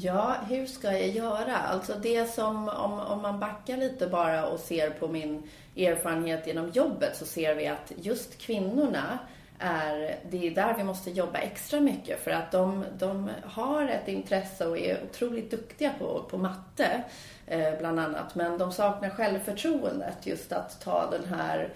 Ja, 0.00 0.36
hur 0.48 0.66
ska 0.66 0.92
jag 0.92 1.08
göra? 1.08 1.56
Alltså 1.56 1.94
det 2.02 2.30
som, 2.30 2.68
om, 2.68 3.00
om 3.00 3.22
man 3.22 3.40
backar 3.40 3.76
lite 3.76 4.06
bara 4.06 4.46
och 4.46 4.60
ser 4.60 4.90
på 4.90 5.08
min 5.08 5.42
erfarenhet 5.76 6.46
genom 6.46 6.70
jobbet 6.70 7.16
så 7.16 7.24
ser 7.26 7.54
vi 7.54 7.66
att 7.66 7.92
just 7.96 8.38
kvinnorna 8.38 9.18
är, 9.58 10.18
det 10.30 10.46
är 10.46 10.50
där 10.50 10.74
vi 10.76 10.84
måste 10.84 11.10
jobba 11.10 11.38
extra 11.38 11.80
mycket 11.80 12.24
för 12.24 12.30
att 12.30 12.50
de, 12.52 12.84
de 12.98 13.30
har 13.44 13.88
ett 13.88 14.08
intresse 14.08 14.66
och 14.66 14.78
är 14.78 15.04
otroligt 15.10 15.50
duktiga 15.50 15.92
på, 15.98 16.22
på 16.30 16.38
matte 16.38 17.04
eh, 17.46 17.78
bland 17.78 18.00
annat. 18.00 18.34
Men 18.34 18.58
de 18.58 18.72
saknar 18.72 19.10
självförtroendet 19.10 20.26
just 20.26 20.52
att 20.52 20.80
ta 20.80 21.10
den 21.10 21.34
här 21.38 21.60
eh, 21.60 21.70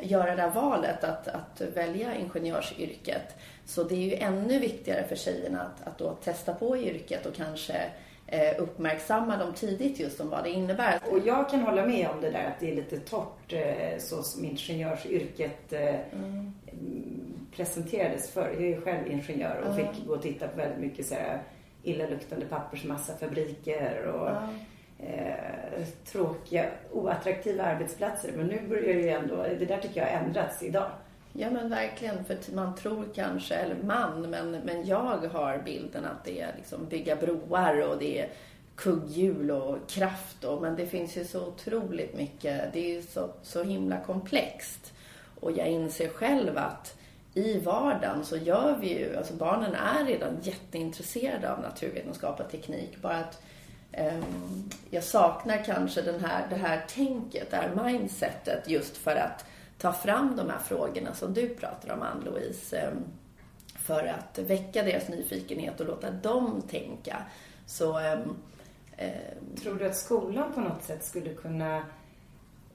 göra 0.00 0.34
det 0.36 0.42
här 0.42 0.50
valet 0.50 1.04
att, 1.04 1.28
att 1.28 1.60
välja 1.60 2.14
ingenjörsyrket. 2.14 3.36
Så 3.64 3.84
det 3.84 3.94
är 3.94 3.98
ju 3.98 4.14
ännu 4.14 4.58
viktigare 4.58 5.04
för 5.08 5.16
tjejerna 5.16 5.62
att, 5.62 5.86
att 5.86 5.98
då 5.98 6.14
testa 6.14 6.54
på 6.54 6.76
yrket 6.76 7.26
och 7.26 7.34
kanske 7.34 7.74
eh, 8.26 8.62
uppmärksamma 8.62 9.36
dem 9.36 9.52
tidigt 9.54 10.00
just 10.00 10.20
om 10.20 10.30
vad 10.30 10.44
det 10.44 10.50
innebär. 10.50 11.00
Och 11.10 11.18
jag 11.24 11.50
kan 11.50 11.60
hålla 11.60 11.86
med 11.86 12.08
om 12.08 12.20
det 12.20 12.30
där 12.30 12.44
att 12.44 12.60
det 12.60 12.70
är 12.70 12.76
lite 12.76 12.98
torrt 12.98 13.52
eh, 13.52 13.98
så 13.98 14.22
som 14.22 14.44
ingenjörsyrket 14.44 15.72
eh, 15.72 15.94
mm. 16.12 16.54
presenterades 17.56 18.30
för. 18.30 18.50
Jag 18.52 18.62
är 18.62 18.66
ju 18.66 18.80
själv 18.80 19.06
ingenjör 19.06 19.60
och 19.66 19.78
mm. 19.78 19.94
fick 19.94 20.06
gå 20.06 20.14
och 20.14 20.22
titta 20.22 20.48
på 20.48 20.56
väldigt 20.56 20.80
mycket 20.80 21.06
så 21.06 21.14
här 21.14 21.42
illaluktande 21.82 22.46
pappersmassafabriker 22.46 24.06
och 24.06 24.30
mm 24.30 24.58
eh, 25.02 25.84
tråkiga, 26.04 26.66
oattraktiva 26.92 27.64
arbetsplatser. 27.64 28.32
Men 28.36 28.46
nu 28.46 28.68
börjar 28.68 28.94
det 28.94 29.00
ju 29.00 29.08
ändå, 29.08 29.36
det 29.36 29.66
där 29.66 29.78
tycker 29.78 30.00
jag 30.00 30.06
har 30.06 30.24
ändrats 30.24 30.62
idag. 30.62 30.90
Ja 31.32 31.50
men 31.50 31.70
verkligen, 31.70 32.24
för 32.24 32.54
man 32.54 32.74
tror 32.74 33.04
kanske, 33.14 33.54
eller 33.54 33.76
man, 33.82 34.30
men, 34.30 34.50
men 34.50 34.86
jag 34.86 35.18
har 35.32 35.62
bilden 35.64 36.04
att 36.04 36.24
det 36.24 36.40
är 36.40 36.54
liksom 36.56 36.86
bygga 36.86 37.16
broar 37.16 37.88
och 37.88 37.98
det 37.98 38.20
är 38.20 38.28
kugghjul 38.76 39.50
och 39.50 39.76
kraft 39.88 40.44
och, 40.44 40.62
men 40.62 40.76
det 40.76 40.86
finns 40.86 41.16
ju 41.16 41.24
så 41.24 41.46
otroligt 41.46 42.16
mycket, 42.16 42.72
det 42.72 42.78
är 42.80 42.94
ju 42.94 43.02
så, 43.02 43.30
så 43.42 43.62
himla 43.62 44.00
komplext. 44.00 44.92
Och 45.40 45.52
jag 45.52 45.68
inser 45.68 46.08
själv 46.08 46.58
att 46.58 46.96
i 47.34 47.58
vardagen 47.58 48.24
så 48.24 48.36
gör 48.36 48.76
vi 48.80 48.98
ju, 48.98 49.16
alltså 49.16 49.34
barnen 49.34 49.74
är 49.74 50.04
redan 50.04 50.38
jätteintresserade 50.42 51.52
av 51.52 51.60
naturvetenskap 51.60 52.40
och 52.40 52.50
teknik, 52.50 53.02
bara 53.02 53.16
att 53.16 53.42
Ehm, 53.92 54.70
jag 54.90 55.04
saknar 55.04 55.64
kanske 55.64 56.02
den 56.02 56.24
här, 56.24 56.46
det 56.50 56.56
här 56.56 56.84
tänket, 56.88 57.50
det 57.50 57.56
här 57.56 57.74
mindsetet 57.84 58.68
just 58.68 58.96
för 58.96 59.16
att 59.16 59.44
ta 59.78 59.92
fram 59.92 60.36
de 60.36 60.50
här 60.50 60.58
frågorna 60.58 61.14
som 61.14 61.34
du 61.34 61.48
pratar 61.48 61.94
om, 61.94 62.02
Ann-Louise, 62.02 62.78
ehm, 62.78 63.04
för 63.78 64.06
att 64.06 64.38
väcka 64.38 64.82
deras 64.82 65.08
nyfikenhet 65.08 65.80
och 65.80 65.86
låta 65.86 66.10
dem 66.10 66.62
tänka. 66.70 67.16
Så, 67.66 67.98
eh, 67.98 68.18
Tror 69.62 69.74
du 69.74 69.86
att 69.86 69.96
skolan 69.96 70.52
på 70.52 70.60
något 70.60 70.82
sätt 70.82 71.04
skulle 71.04 71.34
kunna 71.34 71.82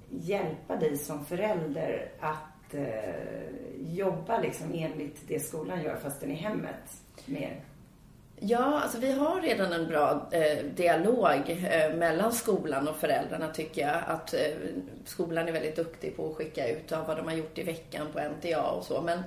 hjälpa 0.09 0.75
dig 0.75 0.97
som 0.97 1.25
förälder 1.25 2.11
att 2.19 2.73
eh, 2.73 3.95
jobba 3.95 4.39
liksom 4.39 4.73
enligt 4.73 5.27
det 5.27 5.39
skolan 5.39 5.83
gör 5.83 5.95
fast 5.95 6.21
den 6.21 6.31
i 6.31 6.35
hemmet 6.35 7.01
mer? 7.25 7.61
Ja, 8.39 8.79
alltså 8.83 8.97
vi 8.97 9.11
har 9.11 9.41
redan 9.41 9.73
en 9.73 9.87
bra 9.87 10.27
eh, 10.31 10.65
dialog 10.65 11.65
eh, 11.69 11.95
mellan 11.95 12.31
skolan 12.31 12.87
och 12.87 12.95
föräldrarna 12.95 13.47
tycker 13.47 13.81
jag. 13.81 14.01
Att 14.07 14.33
eh, 14.33 14.39
skolan 15.05 15.47
är 15.47 15.51
väldigt 15.51 15.75
duktig 15.75 16.17
på 16.17 16.29
att 16.29 16.35
skicka 16.35 16.67
ut 16.69 16.91
vad 17.07 17.17
de 17.17 17.27
har 17.27 17.33
gjort 17.33 17.57
i 17.57 17.63
veckan 17.63 18.07
på 18.13 18.19
NTA 18.19 18.61
och 18.61 18.83
så. 18.83 19.01
Men 19.01 19.23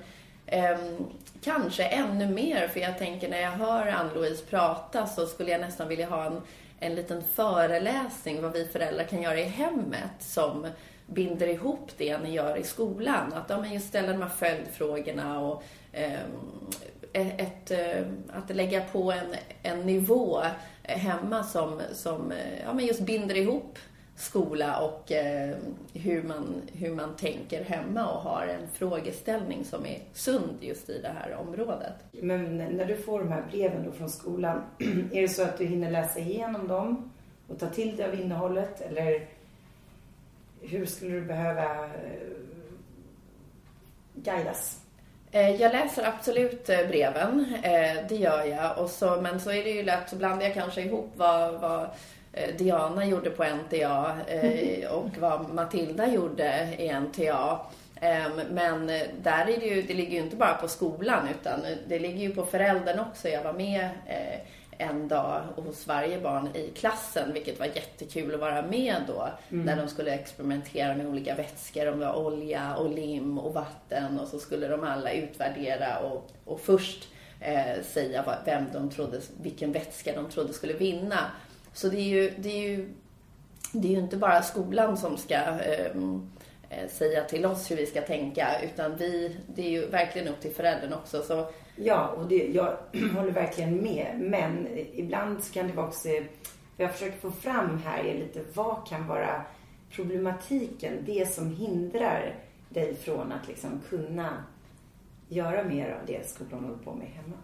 ehm, 0.47 1.07
kanske 1.44 1.85
ännu 1.85 2.27
mer, 2.27 2.68
för 2.68 2.81
jag 2.81 2.99
tänker 2.99 3.29
när 3.29 3.40
jag 3.40 3.51
hör 3.51 3.87
Ann-Louise 3.87 4.44
prata 4.44 5.07
så 5.07 5.27
skulle 5.27 5.51
jag 5.51 5.61
nästan 5.61 5.88
vilja 5.88 6.09
ha 6.09 6.25
en, 6.25 6.40
en 6.81 6.94
liten 6.94 7.25
föreläsning 7.25 8.42
vad 8.42 8.53
vi 8.53 8.64
föräldrar 8.64 9.05
kan 9.05 9.23
göra 9.23 9.40
i 9.40 9.44
hemmet 9.44 10.12
som 10.21 10.66
binder 11.07 11.47
ihop 11.47 11.90
det 11.97 12.18
ni 12.18 12.33
gör 12.33 12.57
i 12.57 12.64
skolan. 12.64 13.33
Att 13.33 13.51
ja, 13.51 13.61
men 13.61 13.73
just 13.73 13.88
ställa 13.88 14.12
de 14.12 14.23
här 14.23 14.29
följdfrågorna 14.29 15.40
och 15.40 15.62
ehm, 15.92 16.31
Eh, 17.12 17.40
ett, 17.40 17.71
eh, 17.71 18.07
att 18.33 18.57
lägga 18.57 18.81
på 18.81 19.12
en, 19.12 19.35
en 19.62 19.87
nivå 19.87 20.42
hemma 20.83 21.42
som, 21.44 21.81
som 21.92 22.33
eh, 22.33 22.61
ja, 22.64 22.73
men 22.73 22.87
just 22.87 23.01
binder 23.01 23.37
ihop 23.37 23.79
skola 24.16 24.81
och 24.81 25.12
eh, 25.12 25.57
hur, 25.92 26.23
man, 26.23 26.62
hur 26.73 26.94
man 26.94 27.16
tänker 27.16 27.64
hemma 27.64 28.07
och 28.07 28.21
har 28.21 28.47
en 28.47 28.68
frågeställning 28.68 29.64
som 29.64 29.87
är 29.87 29.99
sund 30.12 30.57
just 30.61 30.90
i 30.90 31.03
det 31.03 31.09
här 31.09 31.35
området. 31.35 31.94
Men 32.12 32.57
när 32.57 32.85
du 32.85 32.97
får 32.97 33.18
de 33.18 33.33
här 33.33 33.44
breven 33.51 33.85
då 33.85 33.92
från 33.92 34.11
skolan, 34.11 34.62
är 35.12 35.23
det 35.23 35.29
så 35.29 35.42
att 35.42 35.59
du 35.59 35.64
hinner 35.64 35.90
läsa 35.90 36.18
igenom 36.18 36.68
dem 36.68 37.11
och 37.49 37.59
ta 37.59 37.66
till 37.68 37.97
dig 37.97 38.07
av 38.07 38.21
innehållet 38.21 38.81
eller 38.81 39.27
hur 40.61 40.87
skulle 40.87 41.14
du 41.14 41.25
behöva 41.25 41.90
guidas? 44.14 44.88
Eh, 45.33 45.61
jag 45.61 45.73
läser 45.73 46.05
absolut 46.05 46.69
eh, 46.69 46.87
breven, 46.88 47.55
eh, 47.62 47.97
det 48.09 48.17
gör 48.17 48.45
jag. 48.45 48.79
Och 48.79 48.91
så, 48.91 49.21
men 49.21 49.41
så 49.41 49.51
är 49.51 49.64
det 49.64 49.71
ju 49.71 49.83
lätt, 49.83 50.09
så 50.09 50.17
blandar 50.17 50.47
jag 50.47 50.55
kanske 50.55 50.83
ihop 50.83 51.12
vad, 51.17 51.61
vad 51.61 51.88
Diana 52.59 53.07
gjorde 53.07 53.31
på 53.31 53.45
NTA 53.45 54.17
och 54.91 55.19
vad 55.19 55.55
Matilda 55.55 56.09
gjorde 56.09 56.69
i 56.79 56.93
NTA. 57.01 57.61
Men 58.51 58.87
där 59.23 59.49
är 59.49 59.61
det 59.61 59.67
ju, 59.67 59.83
det 59.83 59.95
ligger 59.95 60.12
ju 60.12 60.25
inte 60.25 60.37
bara 60.37 60.55
på 60.55 60.69
skolan 60.69 61.29
utan 61.41 61.61
det 61.88 61.99
ligger 61.99 62.21
ju 62.21 62.35
på 62.35 62.47
föräldern 62.47 62.99
också. 62.99 63.29
Jag 63.29 63.43
var 63.43 63.53
med 63.53 63.88
en 64.79 65.09
dag 65.09 65.43
hos 65.57 65.87
varje 65.87 66.21
barn 66.21 66.49
i 66.55 66.71
klassen, 66.75 67.33
vilket 67.33 67.59
var 67.59 67.67
jättekul 67.67 68.35
att 68.35 68.41
vara 68.41 68.62
med 68.62 68.97
då. 69.07 69.29
Mm. 69.51 69.64
När 69.64 69.77
de 69.77 69.88
skulle 69.88 70.14
experimentera 70.14 70.95
med 70.95 71.07
olika 71.07 71.35
vätskor, 71.35 71.93
om 71.93 71.99
det 71.99 72.07
var 72.07 72.17
olja 72.17 72.77
och 72.77 72.91
lim 72.91 73.38
och 73.38 73.55
vatten 73.55 74.19
och 74.19 74.29
så 74.29 74.38
skulle 74.38 74.69
de 74.69 74.85
alla 74.85 75.12
utvärdera 75.12 75.99
och, 75.99 76.31
och 76.45 76.61
först 76.61 77.09
eh, 77.41 77.83
säga 77.83 78.23
vad, 78.23 78.37
vem 78.45 78.64
de 78.73 78.91
trodde, 78.91 79.21
vilken 79.43 79.73
vätska 79.73 80.12
de 80.14 80.31
trodde 80.31 80.53
skulle 80.53 80.73
vinna. 80.73 81.31
Så 81.73 81.88
det 81.88 81.97
är 81.97 82.09
ju, 82.09 82.33
det 82.38 82.49
är 82.49 82.69
ju, 82.69 82.88
det 83.73 83.88
är 83.88 83.93
ju 83.93 83.99
inte 83.99 84.17
bara 84.17 84.43
skolan 84.43 84.97
som 84.97 85.17
ska 85.17 85.35
ehm, 85.35 86.31
eh, 86.71 86.88
säga 86.88 87.25
till 87.25 87.47
oss 87.47 87.71
hur 87.71 87.77
vi 87.77 87.87
ska 87.87 88.01
tänka, 88.01 88.49
utan 88.62 88.97
vi, 88.97 89.37
det 89.47 89.62
är 89.67 89.71
ju 89.71 89.87
verkligen 89.87 90.29
upp 90.29 90.41
till 90.41 90.55
föräldern 90.55 90.93
också. 90.93 91.23
Så 91.23 91.51
Ja, 91.81 92.07
och 92.09 92.29
det, 92.29 92.47
jag 92.47 92.77
håller 93.17 93.33
verkligen 93.33 93.77
med. 93.77 94.14
Men 94.19 94.69
ibland 94.95 95.53
kan 95.53 95.67
det 95.67 95.73
vara 95.73 95.87
också, 95.87 96.09
vad 96.09 96.87
jag 96.87 96.93
försöker 96.93 97.19
få 97.19 97.31
fram 97.31 97.79
här 97.79 98.05
är 98.05 98.14
lite 98.14 98.41
vad 98.55 98.88
kan 98.88 99.07
vara 99.07 99.43
problematiken, 99.91 100.93
det 101.07 101.33
som 101.33 101.57
hindrar 101.57 102.35
dig 102.69 102.97
från 102.97 103.33
att 103.33 103.49
liksom 103.49 103.81
kunna 103.88 104.45
göra 105.29 105.64
mer 105.64 105.91
av 105.91 106.07
det 106.07 106.29
skolan 106.29 106.64
håller 106.64 106.79
på 106.79 106.95
med 106.95 107.07
hemma? 107.07 107.37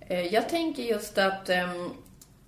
Eh, 0.00 0.26
jag 0.26 0.48
tänker 0.48 0.82
just 0.82 1.18
att, 1.18 1.48
ehm, 1.48 1.90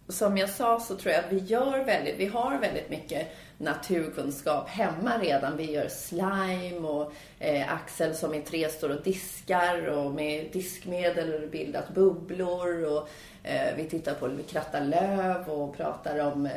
som 0.09 0.37
jag 0.37 0.51
sa 0.51 0.81
så 0.81 0.97
tror 0.97 1.15
jag 1.15 1.25
att 1.25 1.33
vi 1.33 1.39
gör 1.39 1.85
väldigt, 1.85 2.17
vi 2.19 2.27
har 2.27 2.59
väldigt 2.59 2.91
mycket 2.91 3.29
naturkunskap 3.59 4.69
hemma 4.69 5.19
redan. 5.19 5.57
Vi 5.57 5.73
gör 5.73 5.89
slime 5.89 6.89
och 6.89 7.13
eh, 7.39 7.73
Axel 7.73 8.15
som 8.15 8.35
i 8.35 8.41
tre 8.41 8.69
står 8.69 8.89
och 8.89 9.03
diskar 9.03 9.87
och 9.87 10.11
med 10.11 10.49
diskmedel 10.53 11.49
bildat 11.53 11.95
bubblor 11.95 12.85
och 12.85 13.09
eh, 13.43 13.77
vi 13.77 13.85
tittar 13.85 14.15
på, 14.15 14.29
vi 14.29 14.43
krattar 14.43 14.85
löv 14.85 15.49
och 15.49 15.77
pratar 15.77 16.33
om 16.33 16.47
eh, 16.47 16.53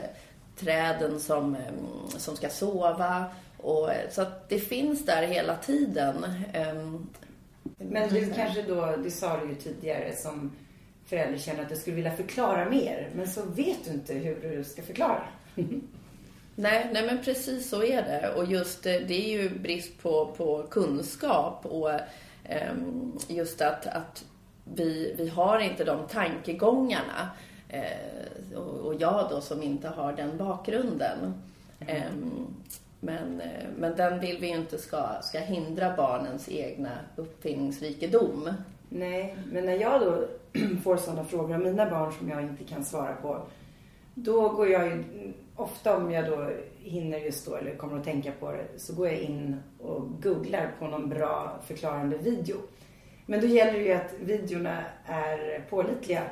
träden 0.60 1.20
som, 1.20 1.56
eh, 1.56 2.18
som 2.18 2.36
ska 2.36 2.50
sova. 2.50 3.26
Och, 3.58 3.92
eh, 3.92 4.10
så 4.12 4.22
att 4.22 4.50
det 4.50 4.60
finns 4.60 5.06
där 5.06 5.22
hela 5.22 5.56
tiden. 5.56 6.26
Ehm, 6.54 7.08
Men 7.78 8.10
du 8.10 8.34
kanske 8.34 8.62
då, 8.62 8.96
det 9.04 9.12
sa 9.12 9.40
du 9.40 9.50
ju 9.50 9.56
tidigare 9.56 10.16
som 10.16 10.52
förälder 11.08 11.38
känner 11.38 11.64
att 11.64 11.70
du 11.70 11.76
skulle 11.76 11.96
vilja 11.96 12.16
förklara 12.16 12.70
mer. 12.70 13.10
Men 13.16 13.28
så 13.28 13.42
vet 13.46 13.86
du 13.86 13.92
inte 13.92 14.14
hur 14.14 14.56
du 14.58 14.64
ska 14.64 14.82
förklara. 14.82 15.24
Nej, 16.60 16.90
nej 16.94 17.06
men 17.06 17.24
precis 17.24 17.70
så 17.70 17.84
är 17.84 18.02
det. 18.02 18.34
Och 18.36 18.46
just 18.46 18.86
eh, 18.86 18.94
det 19.08 19.14
är 19.14 19.42
ju 19.42 19.60
brist 19.60 20.02
på, 20.02 20.26
på 20.38 20.64
kunskap 20.70 21.66
och 21.66 21.92
um, 22.72 23.20
just 23.28 23.62
att, 23.62 23.88
att 23.88 24.26
vi, 24.64 25.16
vi 25.18 25.30
har 25.30 25.60
inte 25.60 25.84
de 25.84 26.08
tankegångarna. 26.08 27.30
Eh, 27.70 28.58
och, 28.58 28.86
och 28.86 29.02
jag 29.02 29.28
då 29.30 29.42
som 29.42 29.64
inte 29.64 29.88
har 29.88 30.14
den 30.14 30.38
bakgrunden. 30.38 31.34
Mm. 31.80 31.96
Eh, 31.96 32.12
men, 33.00 33.42
eh, 33.42 33.68
men 33.78 33.96
den 33.96 34.20
vill 34.20 34.38
vi 34.40 34.48
ju 34.48 34.56
inte 34.56 34.78
ska, 34.78 35.22
ska 35.22 35.40
hindra 35.40 35.96
barnens 35.96 36.50
egna 36.50 36.92
uppfinningsrikedom. 37.16 38.50
Nej, 38.90 39.38
men 39.52 39.66
när 39.66 39.78
jag 39.78 40.02
då 40.02 40.28
får 40.84 40.98
sådana 40.98 41.26
frågor 41.26 41.54
av 41.54 41.60
mina 41.60 41.90
barn 41.90 42.14
som 42.14 42.30
jag 42.30 42.42
inte 42.42 42.64
kan 42.64 42.86
svara 42.86 43.16
på, 43.16 43.42
då 44.14 44.50
går 44.50 44.68
jag 44.68 44.88
ju, 44.88 45.04
ofta 45.56 45.98
om 45.98 46.12
jag 46.12 46.26
då 46.26 46.50
hinner 46.78 47.18
just 47.18 47.46
då 47.46 47.56
eller 47.56 47.76
kommer 47.76 47.98
att 47.98 48.04
tänka 48.04 48.32
på 48.32 48.52
det, 48.52 48.80
så 48.80 48.96
går 48.96 49.08
jag 49.08 49.18
in 49.18 49.62
och 49.80 50.22
googlar 50.22 50.72
på 50.80 50.88
någon 50.88 51.10
bra 51.10 51.60
förklarande 51.68 52.18
video. 52.18 52.58
Men 53.26 53.42
då 53.42 53.48
gäller 53.48 53.80
det 53.80 53.86
ju 53.86 53.94
att 53.94 54.14
videorna 54.20 54.84
är 55.06 55.66
pålitliga. 55.70 56.24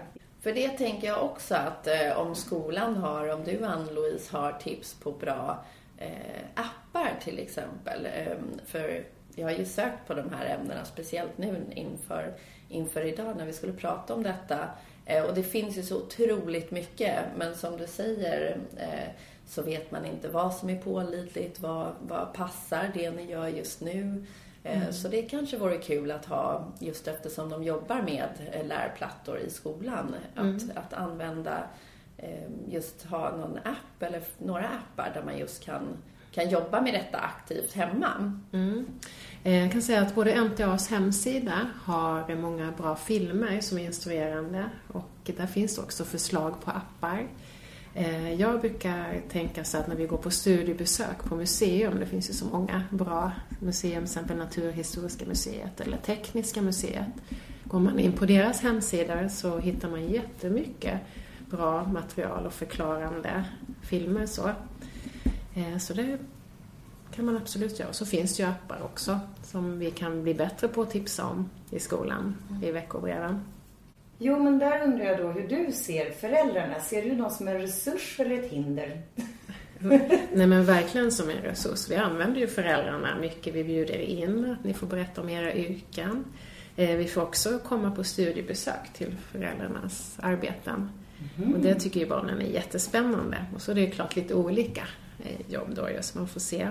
För 0.42 0.54
det 0.54 0.70
tänker 0.70 1.08
jag 1.08 1.24
också 1.24 1.56
att 1.56 1.88
eh, 1.88 2.20
om 2.20 2.36
skolan 2.36 2.96
har, 2.96 3.30
om 3.30 3.44
du 3.44 3.66
Ann-Louise 3.66 4.38
har 4.38 4.52
tips 4.52 4.94
på 4.94 5.12
bra 5.12 5.66
eh, 5.98 6.44
appar 6.56 7.20
till 7.24 7.40
exempel. 7.40 8.06
Eh, 8.06 8.38
för 8.66 9.04
jag 9.36 9.46
har 9.48 9.52
ju 9.52 9.66
sökt 9.66 10.08
på 10.08 10.14
de 10.14 10.30
här 10.34 10.46
ämnena, 10.46 10.86
speciellt 10.86 11.38
nu 11.38 11.66
inför, 11.76 12.34
inför 12.70 13.02
idag 13.06 13.38
när 13.38 13.46
vi 13.46 13.54
skulle 13.54 13.74
prata 13.74 14.14
om 14.14 14.24
detta. 14.24 14.70
Eh, 15.06 15.24
och 15.24 15.36
det 15.36 15.44
finns 15.44 15.78
ju 15.78 15.84
så 15.84 15.98
otroligt 15.98 16.72
mycket, 16.72 17.20
men 17.38 17.56
som 17.56 17.78
du 17.78 17.88
säger 17.88 18.58
eh, 18.78 19.10
så 19.48 19.62
vet 19.62 19.92
man 19.92 20.06
inte 20.06 20.28
vad 20.28 20.54
som 20.54 20.70
är 20.70 20.82
pålitligt, 20.82 21.60
vad, 21.60 21.92
vad 22.08 22.34
passar 22.34 22.92
det 22.94 23.12
ni 23.12 23.32
gör 23.32 23.48
just 23.48 23.82
nu. 23.82 24.26
Eh, 24.64 24.78
Mm. 24.82 24.94
Så 24.94 25.08
det 25.08 25.22
kanske 25.22 25.58
vore 25.58 25.78
kul 25.78 26.12
att 26.12 26.26
ha, 26.26 26.68
just 26.80 27.08
eftersom 27.08 27.50
de 27.50 27.64
jobbar 27.64 28.02
med 28.02 28.30
lärplattor 28.68 29.40
i 29.40 29.50
skolan, 29.50 30.16
att, 30.36 30.40
Mm. 30.44 30.72
att 30.76 30.94
använda, 30.94 31.64
just 32.68 33.04
ha 33.06 33.38
någon 33.38 33.58
app 33.64 34.04
eller 34.04 34.22
några 34.38 34.68
appar 34.70 35.12
där 35.14 35.24
man 35.24 35.38
just 35.38 35.64
kan, 35.64 35.82
kan 36.36 36.50
jobba 36.50 36.82
med 36.82 36.94
detta 36.94 37.18
aktivt 37.18 37.74
hemma. 37.74 38.40
Mm. 38.52 38.86
Eh, 39.44 39.60
jag 39.60 39.72
kan 39.72 39.82
säga 39.82 40.02
att 40.02 40.16
både 40.16 40.32
MTAs 40.32 40.90
hemsida 40.90 41.68
har 41.84 42.36
många 42.36 42.72
bra 42.78 42.96
filmer 42.96 43.62
som 43.62 43.78
är 43.78 43.86
instruerande 43.86 44.70
och 44.88 45.32
där 45.38 45.48
finns 45.48 45.78
också 45.78 46.06
förslag 46.06 46.62
på 46.62 46.72
appar. 46.72 47.28
Eh, 47.94 48.34
jag 48.34 48.62
brukar 48.62 49.22
tänka 49.30 49.64
så 49.64 49.78
att 49.78 49.88
när 49.88 49.96
vi 49.96 50.06
går 50.06 50.18
på 50.18 50.32
studiebesök 50.32 51.24
på 51.24 51.36
museum, 51.36 52.00
det 52.00 52.06
finns 52.06 52.30
ju 52.30 52.34
så 52.34 52.46
många 52.46 52.84
bra 52.90 53.32
museum, 53.60 53.94
till 53.94 54.04
exempel 54.04 54.38
Naturhistoriska 54.38 55.26
museet 55.26 55.82
eller 55.82 55.98
Tekniska 55.98 56.62
museet. 56.62 57.08
Går 57.64 57.80
man 57.80 58.00
in 58.00 58.12
på 58.12 58.26
deras 58.26 58.62
hemsidor 58.62 59.28
så 59.28 59.60
hittar 59.60 59.90
man 59.90 60.08
jättemycket 60.08 61.00
bra 61.50 61.84
material 61.84 62.46
och 62.46 62.54
förklarande 62.54 63.46
filmer. 63.82 64.26
Så, 64.26 64.52
så 65.80 65.94
det 65.94 66.18
kan 67.16 67.26
man 67.26 67.38
absolut 67.38 67.80
göra. 67.80 67.94
Så 67.94 68.06
finns 68.06 68.38
det 68.38 68.44
ju 68.44 68.50
appar 68.50 68.82
också 68.84 69.20
som 69.44 69.80
vi 69.80 69.92
kan 69.92 70.24
bli 70.24 70.34
bättre 70.34 70.68
på 70.68 70.82
att 70.82 70.92
tipsa 70.92 71.26
om 71.26 71.50
i 71.72 71.80
skolan 71.80 72.36
i 72.64 72.72
veckobreven. 72.72 73.40
Jo, 74.18 74.44
men 74.44 74.60
där 74.60 74.84
undrar 74.84 75.06
jag 75.06 75.18
då 75.18 75.28
hur 75.28 75.48
du 75.48 75.72
ser 75.72 76.12
föräldrarna. 76.12 76.80
Ser 76.80 77.02
du 77.02 77.16
dem 77.16 77.30
som 77.30 77.48
en 77.48 77.58
resurs 77.62 78.20
eller 78.20 78.36
ett 78.44 78.52
hinder? 78.52 79.02
Nej 80.34 80.48
men 80.48 80.66
verkligen 80.66 81.12
som 81.12 81.30
en 81.30 81.38
resurs. 81.38 81.90
Vi 81.90 81.96
använder 81.96 82.40
ju 82.40 82.48
föräldrarna 82.48 83.18
mycket. 83.22 83.56
Vi 83.56 83.64
bjuder 83.64 83.98
in 84.00 84.52
att 84.52 84.64
ni 84.64 84.74
får 84.74 84.88
berätta 84.88 85.22
om 85.22 85.30
era 85.30 85.54
yrken. 85.54 86.26
Eh, 86.76 86.96
Vi 86.96 87.08
får 87.08 87.22
också 87.22 87.60
komma 87.60 87.92
på 87.92 88.04
studiebesök 88.04 88.94
till 88.94 89.16
föräldrarnas 89.32 90.18
arbeten. 90.22 90.90
Och 91.54 91.60
det 91.60 91.76
tycker 91.76 92.00
ju 92.00 92.06
barnen 92.06 92.42
är 92.42 92.46
jättespännande. 92.46 93.46
Och 93.56 93.62
så 93.62 93.72
är 93.72 93.76
det 93.76 93.82
ju 93.82 93.92
klart 93.92 94.16
lite 94.16 94.34
olika 94.34 94.82
eh, 94.82 94.88
jobb 95.48 95.76
då 95.76 95.90
just 95.90 96.16
man 96.16 96.28
får 96.28 96.40
se. 96.40 96.68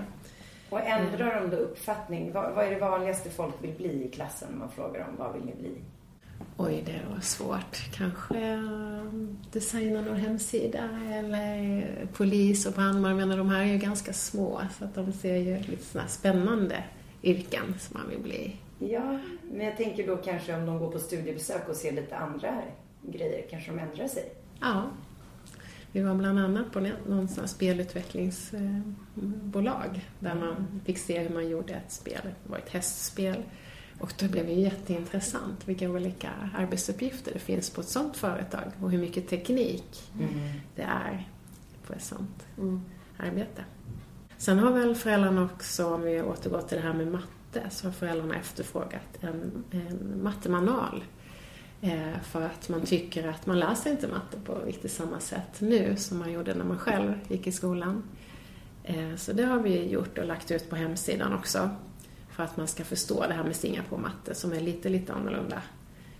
Och 0.69 0.81
ändrar 0.81 1.41
de 1.41 1.49
då 1.49 1.57
uppfattning? 1.57 2.31
Vad, 2.31 2.53
vad 2.53 2.65
är 2.65 2.71
det 2.71 2.79
vanligaste 2.79 3.29
folk 3.29 3.53
vill 3.61 3.73
bli 3.73 4.05
i 4.05 4.07
klassen 4.11 4.47
när 4.51 4.57
man 4.57 4.71
frågar 4.71 4.99
dem 4.99 5.15
vad 5.17 5.33
vill 5.33 5.45
ni 5.45 5.55
bli? 5.55 5.71
Oj, 6.57 6.83
det 6.85 7.01
var 7.13 7.21
svårt. 7.21 7.91
Kanske 7.93 8.37
eh, 8.37 9.03
designa 9.51 10.01
någon 10.01 10.15
hemsida 10.15 10.89
eller 11.11 12.07
polis 12.13 12.65
och 12.65 12.73
brandman. 12.73 13.17
Menar, 13.17 13.37
de 13.37 13.49
här 13.49 13.61
är 13.61 13.65
ju 13.65 13.77
ganska 13.77 14.13
små 14.13 14.61
så 14.77 14.85
att 14.85 14.95
de 14.95 15.13
ser 15.13 15.35
ju 15.35 15.57
lite 15.57 15.83
sådana 15.83 16.07
spännande 16.07 16.83
yrken 17.23 17.75
som 17.79 17.99
man 17.99 18.09
vill 18.09 18.19
bli. 18.19 18.55
Ja, 18.79 19.19
men 19.51 19.65
jag 19.65 19.77
tänker 19.77 20.07
då 20.07 20.17
kanske 20.17 20.55
om 20.55 20.65
de 20.65 20.79
går 20.79 20.91
på 20.91 20.99
studiebesök 20.99 21.69
och 21.69 21.75
ser 21.75 21.91
lite 21.91 22.17
andra 22.17 22.61
grejer, 23.01 23.45
kanske 23.49 23.71
de 23.71 23.79
ändrar 23.79 24.07
sig. 24.07 24.31
Ja. 24.61 24.83
Vi 25.95 26.01
var 26.01 26.15
bland 26.15 26.39
annat 26.39 26.71
på 26.71 26.79
någon 26.79 27.27
sån 27.27 27.39
här 27.39 27.47
spelutvecklingsbolag 27.47 30.09
där 30.19 30.35
man 30.35 30.81
fick 30.85 30.97
se 30.97 31.19
hur 31.19 31.29
man 31.29 31.49
gjorde 31.49 31.73
ett 31.73 31.91
spel. 31.91 32.21
Det 32.23 32.49
var 32.49 32.57
ett 32.57 32.69
hästspel. 32.69 33.43
Och 33.99 34.13
då 34.19 34.27
blev 34.27 34.45
det 34.45 34.53
jätteintressant 34.53 35.67
vilka 35.67 35.89
olika 35.89 36.29
arbetsuppgifter 36.57 37.33
det 37.33 37.39
finns 37.39 37.69
på 37.69 37.81
ett 37.81 37.87
sånt 37.87 38.17
företag 38.17 38.71
och 38.81 38.91
hur 38.91 38.99
mycket 38.99 39.27
teknik 39.27 40.11
det 40.75 40.81
är 40.81 41.27
på 41.87 41.93
ett 41.93 42.03
sånt 42.03 42.47
arbete. 43.17 43.63
Sen 44.37 44.59
har 44.59 44.71
väl 44.71 44.95
föräldrarna 44.95 45.43
också, 45.43 45.93
om 45.93 46.01
vi 46.01 46.21
återgår 46.21 46.61
till 46.61 46.77
det 46.77 46.83
här 46.83 46.93
med 46.93 47.07
matte, 47.07 47.69
så 47.69 47.87
har 47.87 47.91
föräldrarna 47.91 48.35
efterfrågat 48.35 49.17
en, 49.21 49.63
en 49.71 50.23
mattemanual. 50.23 51.03
Eh, 51.85 52.21
för 52.23 52.41
att 52.41 52.69
man 52.69 52.81
tycker 52.81 53.27
att 53.27 53.45
man 53.45 53.59
lär 53.59 53.75
sig 53.75 53.91
inte 53.91 54.07
matte 54.07 54.37
på 54.45 54.55
riktigt 54.65 54.91
samma 54.91 55.19
sätt 55.19 55.61
nu 55.61 55.95
som 55.95 56.19
man 56.19 56.31
gjorde 56.31 56.53
när 56.53 56.65
man 56.65 56.79
själv 56.79 57.13
gick 57.27 57.47
i 57.47 57.51
skolan. 57.51 58.03
Eh, 58.83 59.15
så 59.15 59.33
det 59.33 59.43
har 59.43 59.59
vi 59.59 59.89
gjort 59.89 60.17
och 60.17 60.25
lagt 60.25 60.51
ut 60.51 60.69
på 60.69 60.75
hemsidan 60.75 61.33
också. 61.33 61.69
För 62.31 62.43
att 62.43 62.57
man 62.57 62.67
ska 62.67 62.83
förstå 62.83 63.25
det 63.27 63.33
här 63.33 63.43
med 63.43 63.55
Singapore-matte 63.55 64.35
som 64.35 64.51
är 64.51 64.59
lite, 64.59 64.89
lite 64.89 65.13
annorlunda. 65.13 65.61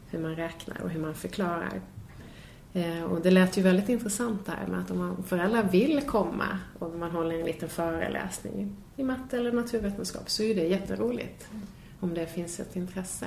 Hur 0.10 0.20
man 0.20 0.36
räknar 0.36 0.82
och 0.82 0.90
hur 0.90 1.00
man 1.02 1.16
förklarar. 1.16 1.82
Eh, 2.74 3.04
och 3.04 3.22
det 3.22 3.32
lät 3.32 3.58
ju 3.58 3.62
väldigt 3.62 3.90
intressant 3.90 4.46
där 4.46 4.68
med 4.68 4.80
att 4.80 4.92
om 4.92 4.98
man, 4.98 5.24
föräldrar 5.24 5.64
vill 5.64 6.02
komma 6.02 6.60
och 6.80 6.96
man 6.96 7.12
håller 7.12 7.40
en 7.40 7.46
liten 7.46 7.70
föreläsning 7.70 8.76
i 8.96 9.04
matte 9.04 9.38
eller 9.38 9.52
naturvetenskap 9.52 10.30
så 10.30 10.44
är 10.44 10.56
det 10.56 10.68
jätteroligt. 10.68 11.48
Mm. 11.52 11.68
Om 12.06 12.14
det 12.14 12.26
finns 12.26 12.60
ett 12.60 12.76
intresse. 12.76 13.26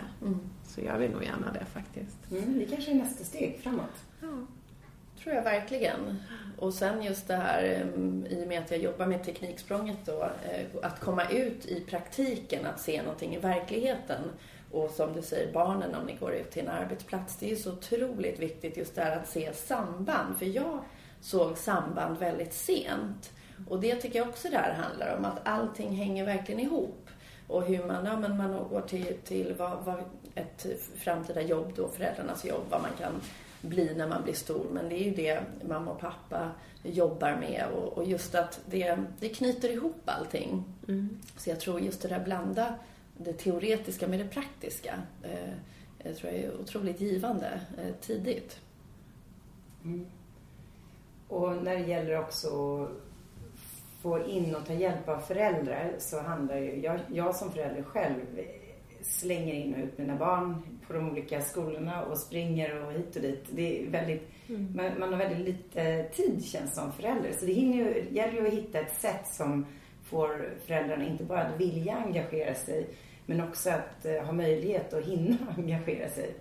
Så 0.66 0.80
jag 0.80 0.98
vill 0.98 1.10
nog 1.10 1.24
gärna 1.24 1.52
det 1.52 1.64
faktiskt. 1.64 2.30
Mm, 2.30 2.58
det 2.58 2.64
kanske 2.64 2.90
är 2.90 2.94
nästa 2.94 3.24
steg 3.24 3.60
framåt. 3.62 4.04
tror 5.22 5.34
jag 5.34 5.42
verkligen. 5.42 6.18
Och 6.58 6.74
sen 6.74 7.02
just 7.02 7.28
det 7.28 7.36
här, 7.36 7.82
um, 7.82 8.26
i 8.26 8.44
och 8.44 8.48
med 8.48 8.62
att 8.62 8.70
jag 8.70 8.80
jobbar 8.80 9.06
med 9.06 9.24
Tekniksprånget 9.24 9.96
då, 10.04 10.22
eh, 10.22 10.66
att 10.82 11.00
komma 11.00 11.28
ut 11.28 11.66
i 11.66 11.80
praktiken, 11.80 12.66
att 12.66 12.80
se 12.80 13.02
någonting 13.02 13.34
i 13.34 13.38
verkligheten. 13.38 14.22
Och 14.72 14.90
som 14.90 15.12
du 15.12 15.22
säger, 15.22 15.52
barnen 15.52 15.94
om 15.94 16.06
ni 16.06 16.16
går 16.20 16.32
ut 16.32 16.50
till 16.50 16.62
en 16.62 16.68
arbetsplats, 16.68 17.36
det 17.36 17.46
är 17.46 17.50
ju 17.50 17.56
så 17.56 17.72
otroligt 17.72 18.38
viktigt 18.38 18.76
just 18.76 18.94
det 18.94 19.02
här 19.02 19.16
att 19.16 19.28
se 19.28 19.52
samband. 19.52 20.38
För 20.38 20.46
jag 20.46 20.80
såg 21.20 21.58
samband 21.58 22.18
väldigt 22.18 22.54
sent. 22.54 23.32
Och 23.68 23.80
det 23.80 23.94
tycker 23.94 24.18
jag 24.18 24.28
också 24.28 24.48
det 24.48 24.56
här 24.56 24.74
handlar 24.74 25.16
om, 25.16 25.24
att 25.24 25.48
allting 25.48 25.96
hänger 25.96 26.24
verkligen 26.24 26.60
ihop. 26.60 27.07
Och 27.48 27.64
hur 27.64 27.84
man, 27.84 28.04
ja, 28.06 28.20
men 28.20 28.36
man 28.36 28.68
går 28.70 28.80
till, 28.80 29.16
till 29.24 29.54
vad, 29.58 29.84
vad 29.84 30.04
ett 30.34 30.66
framtida 30.96 31.42
jobb 31.42 31.72
då, 31.76 31.88
föräldrarnas 31.88 32.44
jobb, 32.44 32.64
vad 32.70 32.82
man 32.82 32.90
kan 32.98 33.12
bli 33.60 33.94
när 33.94 34.08
man 34.08 34.22
blir 34.22 34.34
stor. 34.34 34.66
Men 34.72 34.88
det 34.88 34.94
är 34.94 35.04
ju 35.04 35.14
det 35.14 35.42
mamma 35.68 35.90
och 35.90 36.00
pappa 36.00 36.50
jobbar 36.82 37.36
med 37.36 37.66
och, 37.74 37.98
och 37.98 38.04
just 38.04 38.34
att 38.34 38.60
det, 38.66 38.98
det 39.20 39.28
knyter 39.28 39.68
ihop 39.68 40.02
allting. 40.04 40.64
Så 41.36 41.50
jag 41.50 41.60
tror 41.60 41.80
just 41.80 42.02
det 42.02 42.08
där 42.08 42.24
blanda 42.24 42.74
det 43.16 43.32
teoretiska 43.32 44.08
med 44.08 44.18
det 44.18 44.28
praktiska. 44.28 45.02
Eh, 45.22 45.52
jag 45.98 46.16
tror 46.16 46.32
jag 46.32 46.42
är 46.42 46.60
otroligt 46.60 47.00
givande 47.00 47.60
eh, 47.78 47.94
tidigt. 48.00 48.60
Och 51.28 51.62
när 51.62 51.74
det 51.74 51.86
gäller 51.86 52.18
också 52.18 52.48
att 53.98 54.02
få 54.02 54.28
in 54.28 54.54
och 54.54 54.66
ta 54.66 54.72
hjälp 54.72 55.08
av 55.08 55.18
föräldrar 55.18 55.92
så 55.98 56.20
handlar 56.20 56.56
ju, 56.56 56.80
jag, 56.80 57.00
jag 57.08 57.36
som 57.36 57.52
förälder 57.52 57.82
själv 57.82 58.20
slänger 59.02 59.54
in 59.54 59.74
och 59.74 59.80
ut 59.80 59.98
mina 59.98 60.16
barn 60.16 60.62
på 60.86 60.92
de 60.92 61.10
olika 61.10 61.40
skolorna 61.40 62.04
och 62.04 62.18
springer 62.18 62.86
och 62.86 62.92
hit 62.92 63.16
och 63.16 63.22
dit. 63.22 63.44
Det 63.50 63.82
är 63.82 63.90
väldigt, 63.90 64.28
man, 64.46 64.98
man 64.98 65.12
har 65.12 65.18
väldigt 65.18 65.46
lite 65.46 66.04
tid 66.04 66.44
känns 66.44 66.74
som 66.74 66.92
förälder. 66.92 67.32
Så 67.32 67.46
det 67.46 67.52
hinner 67.52 67.76
ju, 67.76 68.04
gäller 68.10 68.32
ju 68.32 68.46
att 68.46 68.52
hitta 68.52 68.78
ett 68.80 69.00
sätt 69.00 69.26
som 69.26 69.66
får 70.04 70.50
föräldrarna 70.66 71.06
inte 71.06 71.24
bara 71.24 71.42
att 71.42 71.60
vilja 71.60 71.96
engagera 71.96 72.54
sig 72.54 72.86
men 73.26 73.40
också 73.40 73.70
att 73.70 74.06
eh, 74.06 74.22
ha 74.24 74.32
möjlighet 74.32 74.92
att 74.94 75.04
hinna 75.04 75.36
engagera 75.56 76.08
sig. 76.08 76.34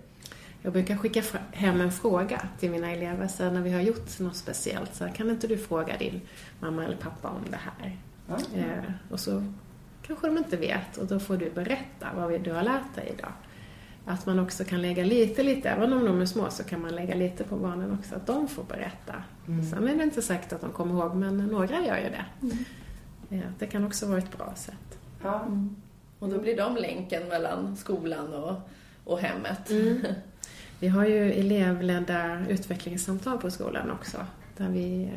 Jag 0.67 0.73
brukar 0.73 0.97
skicka 0.97 1.23
hem 1.51 1.82
en 1.82 1.91
fråga 1.91 2.47
till 2.60 2.71
mina 2.71 2.91
elever 2.91 3.27
så 3.27 3.51
när 3.51 3.62
vi 3.62 3.71
har 3.71 3.82
gjort 3.82 4.19
något 4.19 4.36
speciellt. 4.36 4.95
Så 4.95 5.06
här, 5.06 5.13
kan 5.13 5.30
inte 5.30 5.47
du 5.47 5.58
fråga 5.58 5.97
din 5.97 6.21
mamma 6.60 6.86
eller 6.86 6.95
pappa 6.95 7.30
om 7.30 7.41
det 7.49 7.58
här? 7.58 7.97
Ja. 8.27 8.60
Eh, 8.60 8.91
och 9.12 9.19
så 9.19 9.43
kanske 10.01 10.27
de 10.27 10.38
inte 10.38 10.58
vet 10.58 10.97
och 10.97 11.06
då 11.08 11.19
får 11.19 11.38
du 11.38 11.49
berätta 11.49 12.08
vad 12.15 12.41
du 12.41 12.51
har 12.51 12.63
lärt 12.63 12.95
dig 12.95 13.13
idag. 13.17 13.32
att 14.06 14.25
man 14.25 14.39
också 14.39 14.63
kan 14.63 14.82
lägga 14.82 15.03
lite, 15.03 15.43
lite, 15.43 15.69
även 15.69 15.93
om 15.93 16.06
de 16.06 16.21
är 16.21 16.25
små 16.25 16.49
så 16.49 16.63
kan 16.63 16.82
man 16.82 16.95
lägga 16.95 17.15
lite 17.15 17.43
på 17.43 17.56
barnen 17.56 17.97
också, 17.99 18.15
att 18.15 18.27
de 18.27 18.47
får 18.47 18.63
berätta. 18.63 19.13
Mm. 19.47 19.65
Sen 19.65 19.88
är 19.88 19.95
det 19.95 20.03
inte 20.03 20.21
säkert 20.21 20.53
att 20.53 20.62
de 20.62 20.71
kommer 20.71 20.93
ihåg, 20.93 21.15
men 21.15 21.38
några 21.38 21.86
gör 21.86 21.97
ju 21.97 22.10
det. 22.10 22.25
Mm. 22.41 22.58
Ja, 23.30 23.51
det 23.60 23.67
kan 23.67 23.86
också 23.86 24.06
vara 24.06 24.17
ett 24.17 24.38
bra 24.38 24.53
sätt. 24.56 24.99
Ja. 25.23 25.41
Mm. 25.41 25.75
Och 26.19 26.30
då 26.30 26.39
blir 26.39 26.58
de 26.58 26.75
länken 26.75 27.27
mellan 27.27 27.77
skolan 27.77 28.34
och, 28.34 28.69
och 29.03 29.19
hemmet. 29.19 29.69
Vi 30.80 30.88
har 30.88 31.06
ju 31.06 31.32
elevledda 31.32 32.48
utvecklingssamtal 32.50 33.38
på 33.38 33.52
skolan 33.52 33.92
också, 33.92 34.18
där 34.58 34.70
vi 34.70 35.12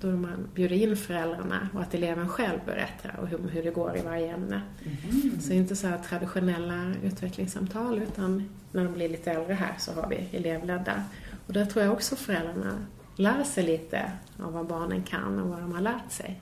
då 0.00 0.06
man 0.06 0.48
bjuder 0.54 0.76
in 0.76 0.96
föräldrarna 0.96 1.68
och 1.74 1.80
att 1.80 1.94
eleven 1.94 2.28
själv 2.28 2.58
berättar 2.66 3.16
och 3.20 3.28
hur, 3.28 3.38
hur 3.38 3.62
det 3.62 3.70
går 3.70 3.96
i 3.96 4.02
varje 4.02 4.34
ämne. 4.34 4.62
Mm. 4.84 5.40
Så 5.40 5.52
inte 5.52 5.76
så 5.76 5.86
här 5.86 5.98
traditionella 5.98 6.92
utvecklingssamtal 7.02 8.02
utan 8.02 8.48
när 8.72 8.84
de 8.84 8.92
blir 8.92 9.08
lite 9.08 9.30
äldre 9.32 9.54
här 9.54 9.74
så 9.78 9.92
har 9.92 10.08
vi 10.08 10.28
elevledda. 10.32 11.04
Och 11.46 11.52
där 11.52 11.66
tror 11.66 11.84
jag 11.84 11.92
också 11.92 12.16
föräldrarna 12.16 12.86
lär 13.16 13.44
sig 13.44 13.64
lite 13.64 14.12
av 14.42 14.52
vad 14.52 14.66
barnen 14.66 15.02
kan 15.02 15.38
och 15.38 15.48
vad 15.48 15.60
de 15.60 15.72
har 15.72 15.80
lärt 15.80 16.12
sig. 16.12 16.40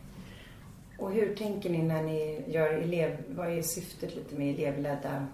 Och 0.98 1.12
hur 1.12 1.34
tänker 1.34 1.70
ni 1.70 1.82
när 1.82 2.02
ni 2.02 2.44
gör 2.48 2.72
elev... 2.72 3.16
Vad 3.28 3.52
är 3.52 3.62
syftet 3.62 4.14
lite 4.14 4.36
med 4.36 4.54
elevledda 4.54 5.26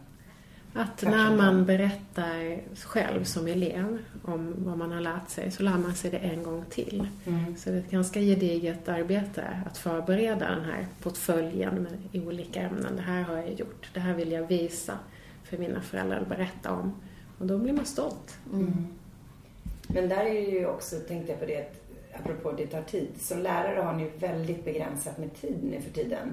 att 0.75 1.03
när 1.03 1.37
man 1.37 1.67
berättar 1.67 2.61
själv 2.85 3.25
som 3.25 3.47
elev 3.47 3.99
om 4.25 4.55
vad 4.59 4.79
man 4.79 4.93
har 4.93 5.01
lärt 5.01 5.29
sig 5.29 5.51
så 5.51 5.63
lär 5.63 5.79
man 5.79 5.95
sig 5.95 6.11
det 6.11 6.19
en 6.19 6.43
gång 6.43 6.65
till. 6.71 7.09
Mm. 7.27 7.57
Så 7.57 7.71
det 7.71 7.77
är 7.77 7.81
ett 7.81 7.91
ganska 7.91 8.21
gediget 8.21 8.89
arbete 8.89 9.63
att 9.67 9.79
förbereda 9.79 10.51
den 10.51 10.65
här 10.65 10.87
portföljen 11.03 11.75
med 11.83 12.23
olika 12.27 12.61
ämnen. 12.61 12.97
Det 12.97 13.03
här 13.03 13.23
har 13.23 13.37
jag 13.37 13.53
gjort, 13.53 13.91
det 13.95 14.01
här 14.01 14.15
vill 14.15 14.33
jag 14.33 14.47
visa 14.47 14.99
för 15.45 15.59
mina 15.59 15.81
föräldrar 15.81 16.21
och 16.21 16.27
berätta 16.27 16.73
om. 16.73 16.95
Och 17.39 17.47
då 17.47 17.59
blir 17.59 17.73
man 17.73 17.85
stolt. 17.85 18.39
Mm. 18.53 18.87
Men 19.87 20.09
där 20.09 20.25
är 20.25 20.51
ju 20.51 20.67
också, 20.67 20.97
tänkte 20.97 21.33
jag 21.33 21.41
på 21.41 21.47
det, 21.47 21.73
apropå 22.13 22.53
det 22.53 22.67
tar 22.67 22.83
tid. 22.83 23.09
Som 23.19 23.39
lärare 23.39 23.81
har 23.81 23.93
ni 23.93 24.11
väldigt 24.19 24.65
begränsat 24.65 25.19
med 25.19 25.35
tid 25.35 25.59
nu 25.63 25.81
för 25.81 25.91
tiden. 25.91 26.33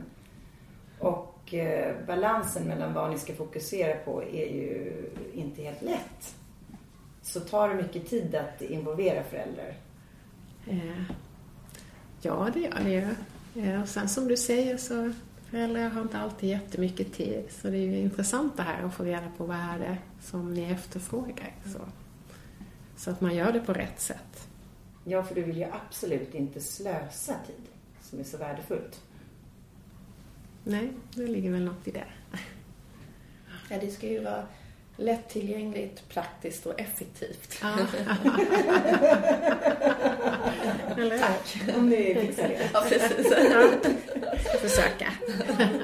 Och 1.00 1.31
eh, 1.54 1.96
balansen 2.08 2.68
mellan 2.68 2.94
vad 2.94 3.12
ni 3.12 3.20
ska 3.20 3.34
fokusera 3.34 3.98
på 3.98 4.24
är 4.24 4.46
ju 4.46 4.94
inte 5.34 5.62
helt 5.62 5.82
lätt. 5.82 6.36
Så 7.22 7.40
tar 7.40 7.70
det 7.70 7.76
mycket 7.76 8.10
tid 8.10 8.36
att 8.36 8.62
involvera 8.62 9.24
föräldrar? 9.24 9.76
Eh, 10.68 11.04
ja, 12.22 12.50
det 12.54 12.60
gör 12.60 12.80
det 12.84 12.92
ju. 12.92 13.08
Eh, 13.64 13.82
och 13.82 13.90
sen 13.90 14.10
som 14.10 14.28
du 14.28 14.38
säger 14.38 14.78
så 14.78 15.14
föräldrar 15.50 15.90
har 15.90 16.02
inte 16.02 16.18
alltid 16.18 16.50
jättemycket 16.50 17.14
tid. 17.14 17.44
Så 17.50 17.68
det 17.68 17.78
är 17.78 17.82
ju 17.82 17.98
intressant 17.98 18.58
det 18.58 18.64
här 18.64 18.84
att 18.84 18.94
få 18.94 19.04
reda 19.04 19.32
på 19.38 19.46
vad 19.46 19.58
är 19.58 19.80
det 19.80 19.98
som 20.22 20.54
ni 20.54 20.64
efterfrågar. 20.64 21.56
Så, 21.66 21.80
så 22.98 23.12
att 23.12 23.22
man 23.22 23.36
gör 23.36 23.52
det 23.52 23.60
på 23.60 23.74
rätt 23.74 24.02
sätt. 24.02 24.48
Ja, 25.04 25.24
för 25.24 25.36
du 25.36 25.44
vill 25.44 25.58
ju 25.58 25.68
absolut 25.88 26.36
inte 26.36 26.62
slösa 26.62 27.34
tid 27.48 27.66
som 28.02 28.20
är 28.20 28.24
så 28.24 28.38
värdefullt. 28.38 29.02
Nej, 30.64 30.92
det 31.16 31.28
ligger 31.28 31.52
väl 31.52 31.64
något 31.64 31.88
i 31.88 31.92
det. 31.92 32.06
Ja, 33.70 33.78
det 33.82 33.92
ska 33.92 34.08
ju 34.08 34.24
vara 34.24 34.44
lättillgängligt, 34.98 36.10
praktiskt 36.10 36.66
och 36.66 36.80
effektivt. 36.80 37.60
Ja. 37.62 37.78
Tack, 41.20 41.78
om 41.78 41.90
ni 41.90 42.16
fixar 42.16 42.48
det. 42.48 42.70
Ja, 42.74 42.82
precis. 42.90 43.34
Försöka. 44.62 45.14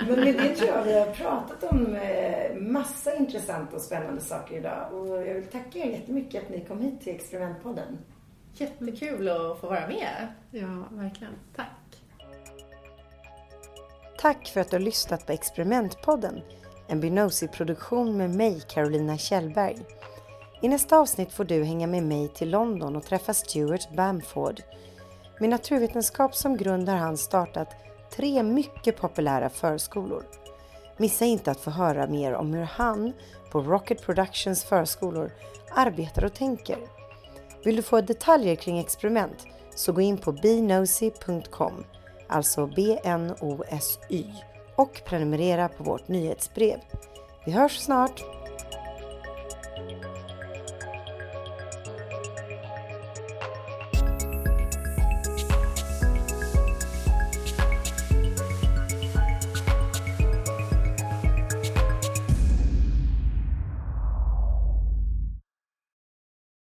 Men 0.07 0.19
med 0.19 0.35
det 0.35 0.55
tror 0.55 0.69
jag 0.69 0.83
vi 0.83 0.99
har 0.99 1.11
pratat 1.13 1.63
om 1.63 1.95
eh, 1.95 2.55
massa 2.55 3.15
intressanta 3.15 3.75
och 3.75 3.81
spännande 3.81 4.21
saker 4.21 4.57
idag. 4.57 4.93
Och 4.93 5.07
jag 5.07 5.33
vill 5.33 5.47
tacka 5.47 5.79
er 5.79 5.91
jättemycket 5.91 6.43
att 6.43 6.49
ni 6.49 6.65
kom 6.65 6.81
hit 6.81 7.01
till 7.01 7.15
Experimentpodden. 7.15 7.97
Jättekul 8.53 9.29
att 9.29 9.59
få 9.59 9.67
vara 9.67 9.87
med. 9.87 10.27
Ja, 10.51 10.83
verkligen. 10.91 11.33
Tack. 11.55 11.67
Tack 14.27 14.47
för 14.47 14.61
att 14.61 14.69
du 14.69 14.75
har 14.75 14.81
lyssnat 14.81 15.25
på 15.25 15.31
Experimentpodden, 15.31 16.41
en 16.87 16.99
Binosi-produktion 16.99 18.17
med 18.17 18.29
mig, 18.29 18.61
Carolina 18.67 19.17
Kjellberg. 19.17 19.77
I 20.61 20.67
nästa 20.67 20.97
avsnitt 20.97 21.33
får 21.33 21.45
du 21.45 21.63
hänga 21.63 21.87
med 21.87 22.03
mig 22.03 22.27
till 22.27 22.49
London 22.49 22.95
och 22.95 23.03
träffa 23.03 23.33
Stuart 23.33 23.95
Bamford. 23.95 24.61
Med 25.39 25.49
naturvetenskap 25.49 26.35
som 26.35 26.57
grund 26.57 26.89
har 26.89 26.97
han 26.97 27.17
startat 27.17 27.75
tre 28.15 28.43
mycket 28.43 28.97
populära 28.97 29.49
förskolor. 29.49 30.23
Missa 30.97 31.25
inte 31.25 31.51
att 31.51 31.61
få 31.61 31.69
höra 31.69 32.07
mer 32.07 32.33
om 32.33 32.53
hur 32.53 32.63
han 32.63 33.13
på 33.51 33.61
Rocket 33.61 34.01
Productions 34.01 34.63
förskolor 34.63 35.31
arbetar 35.75 36.25
och 36.25 36.33
tänker. 36.33 36.77
Vill 37.63 37.75
du 37.75 37.81
få 37.81 38.01
detaljer 38.01 38.55
kring 38.55 38.79
experiment 38.79 39.45
så 39.75 39.91
gå 39.91 40.01
in 40.01 40.17
på 40.17 40.31
binosi.com 40.31 41.83
alltså 42.29 42.67
BNOSY 42.67 44.25
och 44.75 45.01
prenumerera 45.05 45.67
på 45.69 45.83
vårt 45.83 46.07
nyhetsbrev. 46.07 46.79
Vi 47.45 47.51
hörs 47.51 47.77
snart! 47.77 48.36